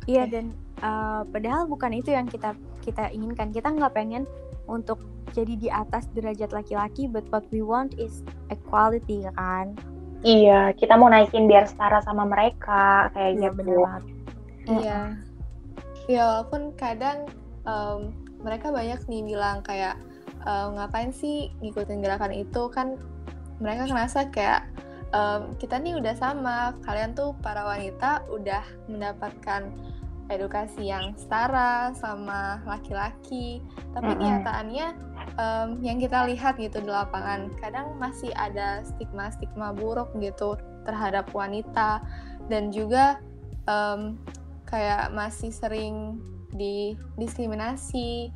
iya 0.04 0.28
okay. 0.28 0.32
dan 0.36 0.46
uh, 0.84 1.24
padahal 1.32 1.64
bukan 1.72 1.96
itu 1.96 2.12
yang 2.12 2.28
kita 2.28 2.52
kita 2.84 3.08
inginkan 3.16 3.56
kita 3.56 3.72
nggak 3.72 3.96
pengen 3.96 4.28
untuk 4.68 5.00
jadi 5.32 5.56
di 5.56 5.70
atas 5.72 6.12
derajat 6.12 6.52
laki-laki 6.52 7.08
but 7.08 7.24
what 7.32 7.48
we 7.56 7.64
want 7.64 7.96
is 7.96 8.20
equality 8.52 9.24
kan 9.40 9.76
Iya, 10.24 10.72
kita 10.80 10.96
mau 10.96 11.12
naikin 11.12 11.52
biar 11.52 11.68
setara 11.68 12.00
sama 12.00 12.24
mereka 12.24 13.12
kayak 13.12 13.32
iya, 13.36 13.52
gitu. 13.52 13.56
Bener 13.60 13.76
Iya. 14.64 15.00
Ya 16.08 16.28
walaupun 16.28 16.76
kadang 16.76 17.32
um, 17.63 18.12
mereka 18.44 18.70
banyak 18.70 19.00
nih 19.08 19.22
bilang 19.24 19.63
kayak 19.63 19.96
um, 20.44 20.76
ngapain 20.76 21.16
sih 21.16 21.52
ngikutin 21.63 22.04
gerakan 22.04 22.36
itu? 22.36 22.68
Kan 22.72 23.00
mereka 23.63 23.88
ngerasa 23.88 24.28
kayak 24.34 24.68
um, 25.16 25.56
kita 25.62 25.80
nih 25.80 25.96
udah 25.96 26.16
sama, 26.18 26.76
kalian 26.84 27.16
tuh 27.16 27.32
para 27.39 27.63
wanita 27.63 28.28
udah 28.28 28.63
mendapatkan 28.92 29.72
edukasi 30.32 30.88
yang 30.89 31.13
setara 31.20 31.92
sama 31.96 32.63
laki-laki, 32.63 33.60
tapi 33.92 34.08
mm 34.08 34.12
-hmm. 34.12 34.20
kenyataannya 34.20 34.88
um, 35.36 35.70
yang 35.84 36.00
kita 36.00 36.26
lihat 36.28 36.56
gitu 36.58 36.80
di 36.80 36.89
lapangan 36.89 37.52
kadang 37.60 37.96
masih 38.00 38.32
ada 38.36 38.82
stigma-stigma 38.88 39.76
buruk 39.76 40.12
gitu 40.20 40.56
terhadap 40.84 41.28
wanita. 41.32 42.04
Dan 42.52 42.76
juga 42.76 43.24
um, 43.68 44.20
kayak 44.74 45.14
masih 45.14 45.54
sering 45.54 46.18
didiskriminasi 46.50 48.34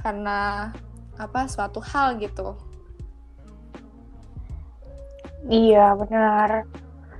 karena 0.00 0.72
apa 1.20 1.44
suatu 1.44 1.84
hal 1.84 2.16
gitu. 2.16 2.56
Iya 5.44 5.92
benar. 6.00 6.64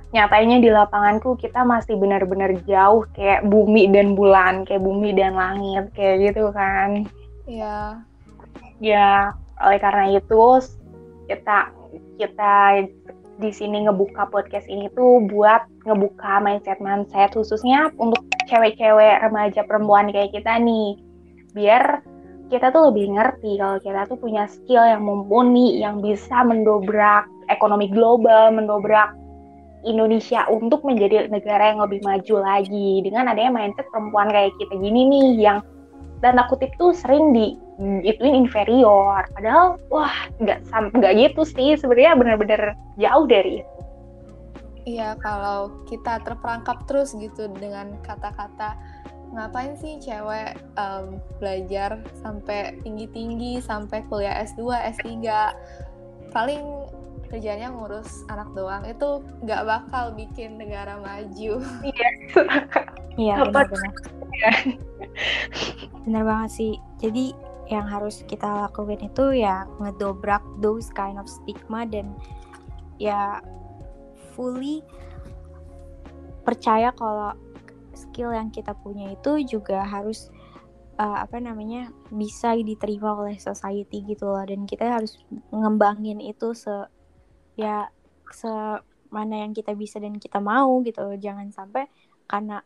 Nyatanya 0.09 0.57
di 0.57 0.69
lapanganku 0.73 1.37
kita 1.37 1.61
masih 1.61 1.93
benar-benar 2.01 2.57
jauh 2.65 3.05
kayak 3.13 3.45
bumi 3.45 3.85
dan 3.93 4.17
bulan, 4.17 4.65
kayak 4.65 4.81
bumi 4.81 5.13
dan 5.13 5.37
langit 5.37 5.93
kayak 5.93 6.33
gitu 6.33 6.49
kan. 6.49 7.05
Iya 7.45 8.01
ya 8.81 9.37
oleh 9.61 9.77
karena 9.77 10.17
itu 10.17 10.43
kita 11.29 11.69
kita 12.17 12.81
di 13.41 13.49
sini 13.49 13.89
ngebuka 13.89 14.29
podcast 14.29 14.69
ini 14.69 14.85
tuh 14.93 15.25
buat 15.25 15.65
ngebuka 15.89 16.37
mindset 16.45 16.77
mindset 16.77 17.33
khususnya 17.33 17.89
untuk 17.97 18.21
cewek-cewek 18.45 19.25
remaja 19.25 19.65
perempuan 19.65 20.13
kayak 20.13 20.29
kita 20.31 20.61
nih. 20.61 21.01
Biar 21.57 22.05
kita 22.53 22.69
tuh 22.69 22.93
lebih 22.93 23.17
ngerti 23.17 23.57
kalau 23.57 23.81
kita 23.81 24.05
tuh 24.05 24.21
punya 24.21 24.45
skill 24.45 24.85
yang 24.85 25.01
mumpuni 25.01 25.81
yang 25.81 25.99
bisa 26.05 26.45
mendobrak 26.45 27.25
ekonomi 27.49 27.89
global 27.89 28.53
mendobrak 28.53 29.17
Indonesia 29.81 30.45
untuk 30.45 30.85
menjadi 30.85 31.25
negara 31.33 31.73
yang 31.73 31.81
lebih 31.81 32.05
maju 32.05 32.35
lagi. 32.45 33.01
Dengan 33.01 33.33
adanya 33.33 33.49
mindset 33.49 33.89
perempuan 33.89 34.29
kayak 34.29 34.53
kita 34.61 34.77
gini 34.77 35.01
nih 35.09 35.29
yang 35.41 35.57
tanda 36.21 36.45
kutip 36.47 36.69
tuh 36.77 36.93
sering 36.93 37.33
di 37.33 37.57
ituin 38.05 38.45
inferior. 38.45 39.25
Padahal 39.33 39.81
wah 39.89 40.13
nggak 40.39 40.61
nggak 40.71 41.13
gitu 41.17 41.41
sih. 41.43 41.73
Sebenarnya 41.75 42.13
benar-benar 42.17 42.61
jauh 43.01 43.25
dari 43.25 43.65
itu. 43.65 43.71
Iya 44.81 45.13
kalau 45.21 45.85
kita 45.85 46.25
terperangkap 46.25 46.89
terus 46.89 47.13
gitu 47.13 47.45
dengan 47.53 48.01
kata-kata 48.01 48.73
ngapain 49.31 49.77
sih 49.79 49.95
cewek 50.01 50.59
um, 50.75 51.21
belajar 51.39 52.03
sampai 52.19 52.75
tinggi-tinggi 52.83 53.63
sampai 53.63 54.03
kuliah 54.11 54.43
S2 54.43 54.75
S3 54.99 55.07
paling 56.35 56.63
kerjanya 57.31 57.71
ngurus 57.71 58.27
anak 58.27 58.51
doang 58.51 58.83
itu 58.83 59.23
nggak 59.47 59.63
bakal 59.63 60.11
bikin 60.11 60.59
negara 60.59 60.99
maju. 60.99 61.63
Iya 61.81 62.09
iya 63.15 63.35
benar-benar. 63.47 63.93
benar 66.03 66.23
banget 66.27 66.51
sih. 66.51 66.73
Jadi 66.99 67.31
yang 67.71 67.87
harus 67.87 68.27
kita 68.27 68.67
lakuin 68.67 68.99
itu 68.99 69.31
ya 69.31 69.63
ngedobrak 69.79 70.43
those 70.59 70.91
kind 70.91 71.15
of 71.15 71.23
stigma 71.25 71.87
dan 71.87 72.11
ya 72.99 73.39
fully 74.35 74.83
percaya 76.43 76.91
kalau 76.91 77.31
skill 77.95 78.35
yang 78.35 78.51
kita 78.51 78.75
punya 78.75 79.15
itu 79.15 79.39
juga 79.47 79.87
harus 79.87 80.27
uh, 80.99 81.23
apa 81.23 81.39
namanya 81.39 81.95
bisa 82.11 82.59
diterima 82.59 83.15
oleh 83.15 83.39
society 83.39 84.03
gitu 84.03 84.27
loh. 84.27 84.43
Dan 84.43 84.67
kita 84.67 84.99
harus 84.99 85.15
ngembangin 85.55 86.19
itu 86.19 86.51
se 86.51 86.71
ya 87.61 87.93
se 88.33 88.49
mana 89.13 89.43
yang 89.43 89.53
kita 89.53 89.77
bisa 89.77 90.01
dan 90.01 90.17
kita 90.17 90.41
mau 90.41 90.81
gitu. 90.81 91.03
Jangan 91.21 91.53
sampai 91.53 91.85
karena 92.25 92.65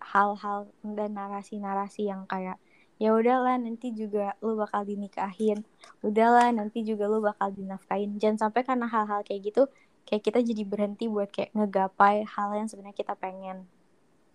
hal-hal 0.00 0.72
dan 0.80 1.12
narasi-narasi 1.12 2.08
yang 2.08 2.24
kayak 2.24 2.56
ya 2.96 3.12
udahlah 3.12 3.60
nanti 3.60 3.92
juga 3.92 4.38
lu 4.40 4.56
bakal 4.56 4.88
dinikahin. 4.88 5.66
Udahlah 6.00 6.48
nanti 6.56 6.86
juga 6.86 7.04
lu 7.10 7.20
bakal 7.20 7.52
dinafkain 7.52 8.16
jangan 8.16 8.48
sampai 8.48 8.62
karena 8.64 8.88
hal-hal 8.88 9.20
kayak 9.26 9.52
gitu 9.52 9.62
kayak 10.08 10.22
kita 10.24 10.40
jadi 10.40 10.62
berhenti 10.64 11.06
buat 11.06 11.28
kayak 11.28 11.52
ngegapai 11.52 12.24
hal 12.24 12.56
yang 12.56 12.68
sebenarnya 12.70 12.96
kita 12.96 13.14
pengen. 13.18 13.68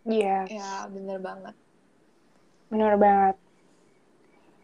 Iya. 0.05 0.45
Yeah. 0.45 0.61
ya 0.61 0.69
bener 0.91 1.17
banget. 1.17 1.55
Bener 2.69 2.93
banget 2.99 3.44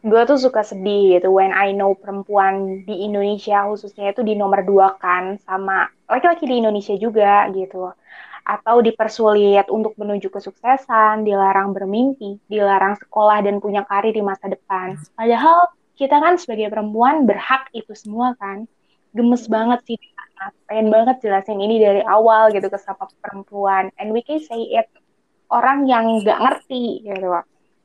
gue 0.02 0.22
tuh 0.26 0.38
suka 0.42 0.66
sedih 0.66 1.22
gitu 1.22 1.30
when 1.30 1.54
I 1.54 1.78
know 1.78 1.94
perempuan 1.94 2.82
di 2.90 3.06
Indonesia 3.06 3.70
khususnya 3.70 4.10
itu 4.10 4.26
di 4.26 4.34
nomor 4.34 4.66
dua 4.66 4.98
kan 4.98 5.38
sama 5.46 5.86
laki-laki 6.10 6.50
di 6.50 6.58
Indonesia 6.58 6.98
juga 6.98 7.46
gitu 7.54 7.94
atau 8.42 8.82
dipersulit 8.82 9.70
untuk 9.70 9.94
menuju 10.02 10.34
kesuksesan, 10.34 11.22
dilarang 11.22 11.78
bermimpi, 11.78 12.42
dilarang 12.50 12.98
sekolah 12.98 13.46
dan 13.46 13.62
punya 13.62 13.86
karir 13.86 14.18
di 14.18 14.24
masa 14.26 14.50
depan. 14.50 14.98
Padahal 15.14 15.70
kita 15.94 16.18
kan 16.18 16.42
sebagai 16.42 16.74
perempuan 16.74 17.30
berhak 17.30 17.70
itu 17.78 17.94
semua 17.94 18.34
kan. 18.42 18.66
Gemes 19.14 19.46
banget 19.46 19.80
sih 19.86 19.98
pengen 20.66 20.90
banget 20.90 21.22
jelasin 21.22 21.62
ini 21.62 21.78
dari 21.78 22.02
awal 22.02 22.50
gitu 22.50 22.66
ke 22.66 22.80
sama 22.82 23.06
perempuan. 23.22 23.94
And 24.02 24.10
we 24.10 24.26
can 24.26 24.42
say 24.42 24.74
it 24.74 24.90
orang 25.54 25.86
yang 25.86 26.26
nggak 26.26 26.42
ngerti 26.42 27.06
gitu. 27.06 27.30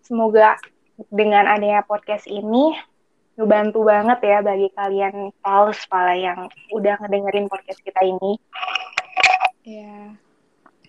Semoga 0.01 0.57
dengan 1.13 1.45
adanya 1.45 1.85
podcast 1.85 2.25
ini 2.29 2.73
ngebantu 3.37 3.85
banget 3.85 4.19
ya 4.25 4.39
bagi 4.41 4.69
kalian 4.73 5.29
pals 5.45 5.85
pala 5.93 6.17
yang 6.17 6.49
udah 6.73 6.97
ngedengerin 7.05 7.53
podcast 7.53 7.81
kita 7.85 8.01
ini. 8.01 8.41
Ya. 9.61 10.17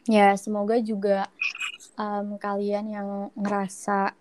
Ya, 0.07 0.27
semoga 0.39 0.79
juga 0.79 1.27
um, 1.99 2.39
kalian 2.39 2.87
yang 2.87 3.09
ngerasa 3.35 4.15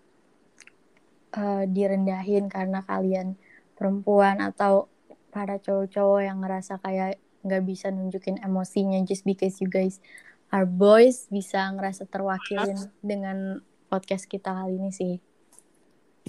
uh, 1.39 1.63
direndahin 1.63 2.51
karena 2.51 2.83
kalian 2.83 3.39
perempuan 3.79 4.43
atau 4.43 4.91
para 5.31 5.55
cowok-cowok 5.63 6.21
yang 6.27 6.43
ngerasa 6.43 6.83
kayak 6.83 7.21
nggak 7.47 7.63
bisa 7.63 7.87
nunjukin 7.87 8.41
emosinya 8.43 8.99
just 9.07 9.23
because 9.23 9.63
you 9.63 9.71
guys 9.71 10.03
are 10.51 10.67
boys 10.67 11.31
bisa 11.31 11.71
ngerasa 11.71 12.03
terwakilin 12.09 12.91
dengan 12.99 13.63
podcast 13.87 14.27
kita 14.27 14.51
kali 14.51 14.75
ini 14.75 14.91
sih. 14.91 15.15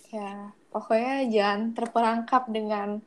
Ya, 0.09 0.55
pokoknya 0.71 1.27
jangan 1.29 1.61
terperangkap 1.75 2.47
dengan 2.49 3.03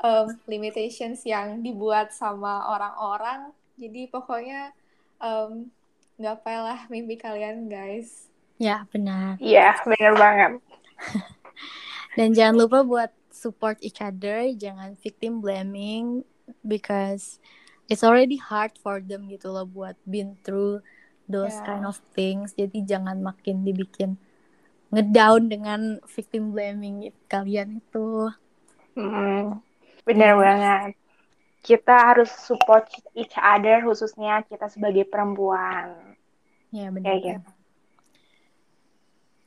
um, 0.00 0.26
limitations 0.46 1.26
yang 1.26 1.60
dibuat 1.60 2.14
sama 2.14 2.70
orang-orang. 2.72 3.50
Jadi 3.78 4.10
pokoknya 4.10 4.70
um, 5.18 5.70
gapailah 6.18 6.86
mimpi 6.90 7.18
kalian, 7.18 7.66
guys. 7.66 8.26
Ya, 8.58 8.86
benar. 8.90 9.38
Iya, 9.38 9.78
benar 9.86 10.12
banget. 10.18 10.52
Dan 12.18 12.34
jangan 12.34 12.58
lupa 12.58 12.82
buat 12.82 13.10
support 13.30 13.78
each 13.86 14.02
other, 14.02 14.50
jangan 14.58 14.98
victim 14.98 15.38
blaming 15.38 16.26
because 16.66 17.38
it's 17.86 18.02
already 18.02 18.34
hard 18.34 18.74
for 18.82 18.98
them 18.98 19.30
gitu 19.30 19.54
loh 19.54 19.62
buat 19.62 19.94
been 20.02 20.34
through 20.42 20.82
those 21.30 21.54
Yeah. 21.54 21.66
kind 21.70 21.84
of 21.86 22.02
things. 22.18 22.58
Jadi 22.58 22.82
jangan 22.82 23.22
makin 23.22 23.62
dibikin 23.62 24.18
ngedown 24.88 25.52
dengan 25.52 25.80
victim 26.08 26.52
blaming 26.52 27.12
kalian 27.28 27.80
itu. 27.84 28.32
Hmm, 28.96 29.60
benar 30.08 30.32
banget. 30.40 30.96
Kita 31.60 32.14
harus 32.14 32.32
support 32.32 32.88
each 33.12 33.36
other 33.36 33.84
khususnya 33.84 34.40
kita 34.48 34.72
sebagai 34.72 35.04
perempuan. 35.04 36.16
Ya 36.72 36.88
benar. 36.88 37.04
Kayak 37.04 37.20
gitu. 37.24 37.50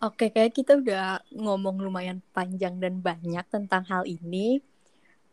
Oke, 0.01 0.33
kayak 0.33 0.57
kita 0.57 0.81
udah 0.81 1.21
ngomong 1.29 1.77
lumayan 1.77 2.25
panjang 2.33 2.81
dan 2.81 3.05
banyak 3.05 3.45
tentang 3.53 3.85
hal 3.85 4.01
ini. 4.09 4.57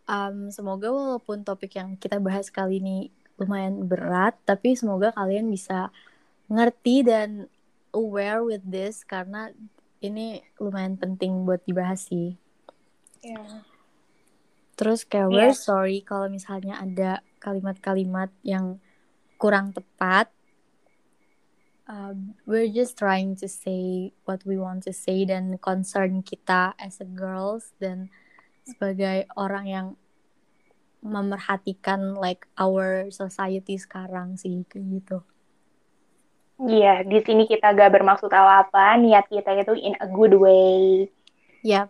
Um, 0.05 0.53
semoga 0.53 0.93
walaupun 0.93 1.41
topik 1.41 1.77
yang 1.77 1.97
kita 1.97 2.21
bahas 2.21 2.53
kali 2.53 2.77
ini 2.77 3.09
lumayan 3.41 3.89
berat, 3.89 4.37
tapi 4.45 4.77
semoga 4.77 5.13
kalian 5.17 5.49
bisa 5.49 5.89
ngerti 6.53 7.01
dan 7.01 7.49
aware 7.97 8.45
with 8.45 8.61
this 8.69 9.09
karena 9.09 9.53
ini 9.99 10.43
lumayan 10.63 10.95
penting 10.95 11.43
buat 11.43 11.63
dibahas 11.67 12.07
sih. 12.07 12.39
Ya. 13.23 13.67
Terus 14.79 15.03
kayak 15.03 15.31
Iya. 15.31 15.35
we're 15.35 15.59
sorry 15.59 15.99
kalau 16.07 16.31
misalnya 16.31 16.79
ada 16.79 17.27
kalimat-kalimat 17.43 18.31
yang 18.47 18.79
kurang 19.39 19.75
tepat. 19.75 20.31
Um, 21.89 22.37
we're 22.45 22.69
just 22.69 23.01
trying 23.01 23.33
to 23.41 23.49
say 23.49 24.13
what 24.29 24.45
we 24.45 24.61
want 24.61 24.85
to 24.85 24.93
say 24.93 25.25
dan 25.25 25.57
concern 25.57 26.21
kita 26.21 26.77
as 26.77 27.01
a 27.01 27.09
girls 27.09 27.73
dan 27.81 28.13
sebagai 28.69 29.25
orang 29.41 29.65
yang 29.65 29.87
memerhatikan 31.01 32.13
like 32.13 32.45
our 32.61 33.09
society 33.09 33.81
sekarang 33.81 34.37
sih 34.37 34.69
kayak 34.69 35.01
gitu. 35.01 35.19
Iya, 36.59 37.07
di 37.07 37.23
sini 37.23 37.47
kita 37.47 37.71
gak 37.71 37.95
bermaksud 37.95 38.35
apa-apa, 38.35 38.99
niat 38.99 39.31
kita 39.31 39.55
itu 39.55 39.79
in 39.79 39.95
a 40.03 40.07
good 40.11 40.35
way. 40.35 41.07
Yep. 41.63 41.87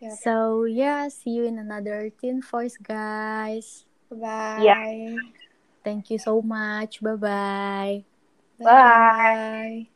Yep. 0.00 0.16
So 0.20 0.64
yeah, 0.64 1.08
see 1.08 1.36
you 1.36 1.44
in 1.44 1.60
another 1.60 2.08
Teen 2.08 2.40
Voice 2.40 2.80
guys. 2.80 3.84
Bye. 4.08 4.64
Ya. 4.64 4.76
Thank 5.84 6.08
you 6.08 6.18
so 6.20 6.40
much. 6.40 7.00
Bye 7.04 7.20
bye. 7.20 7.96
Bye. 8.56 8.64
Bye. 8.64 9.95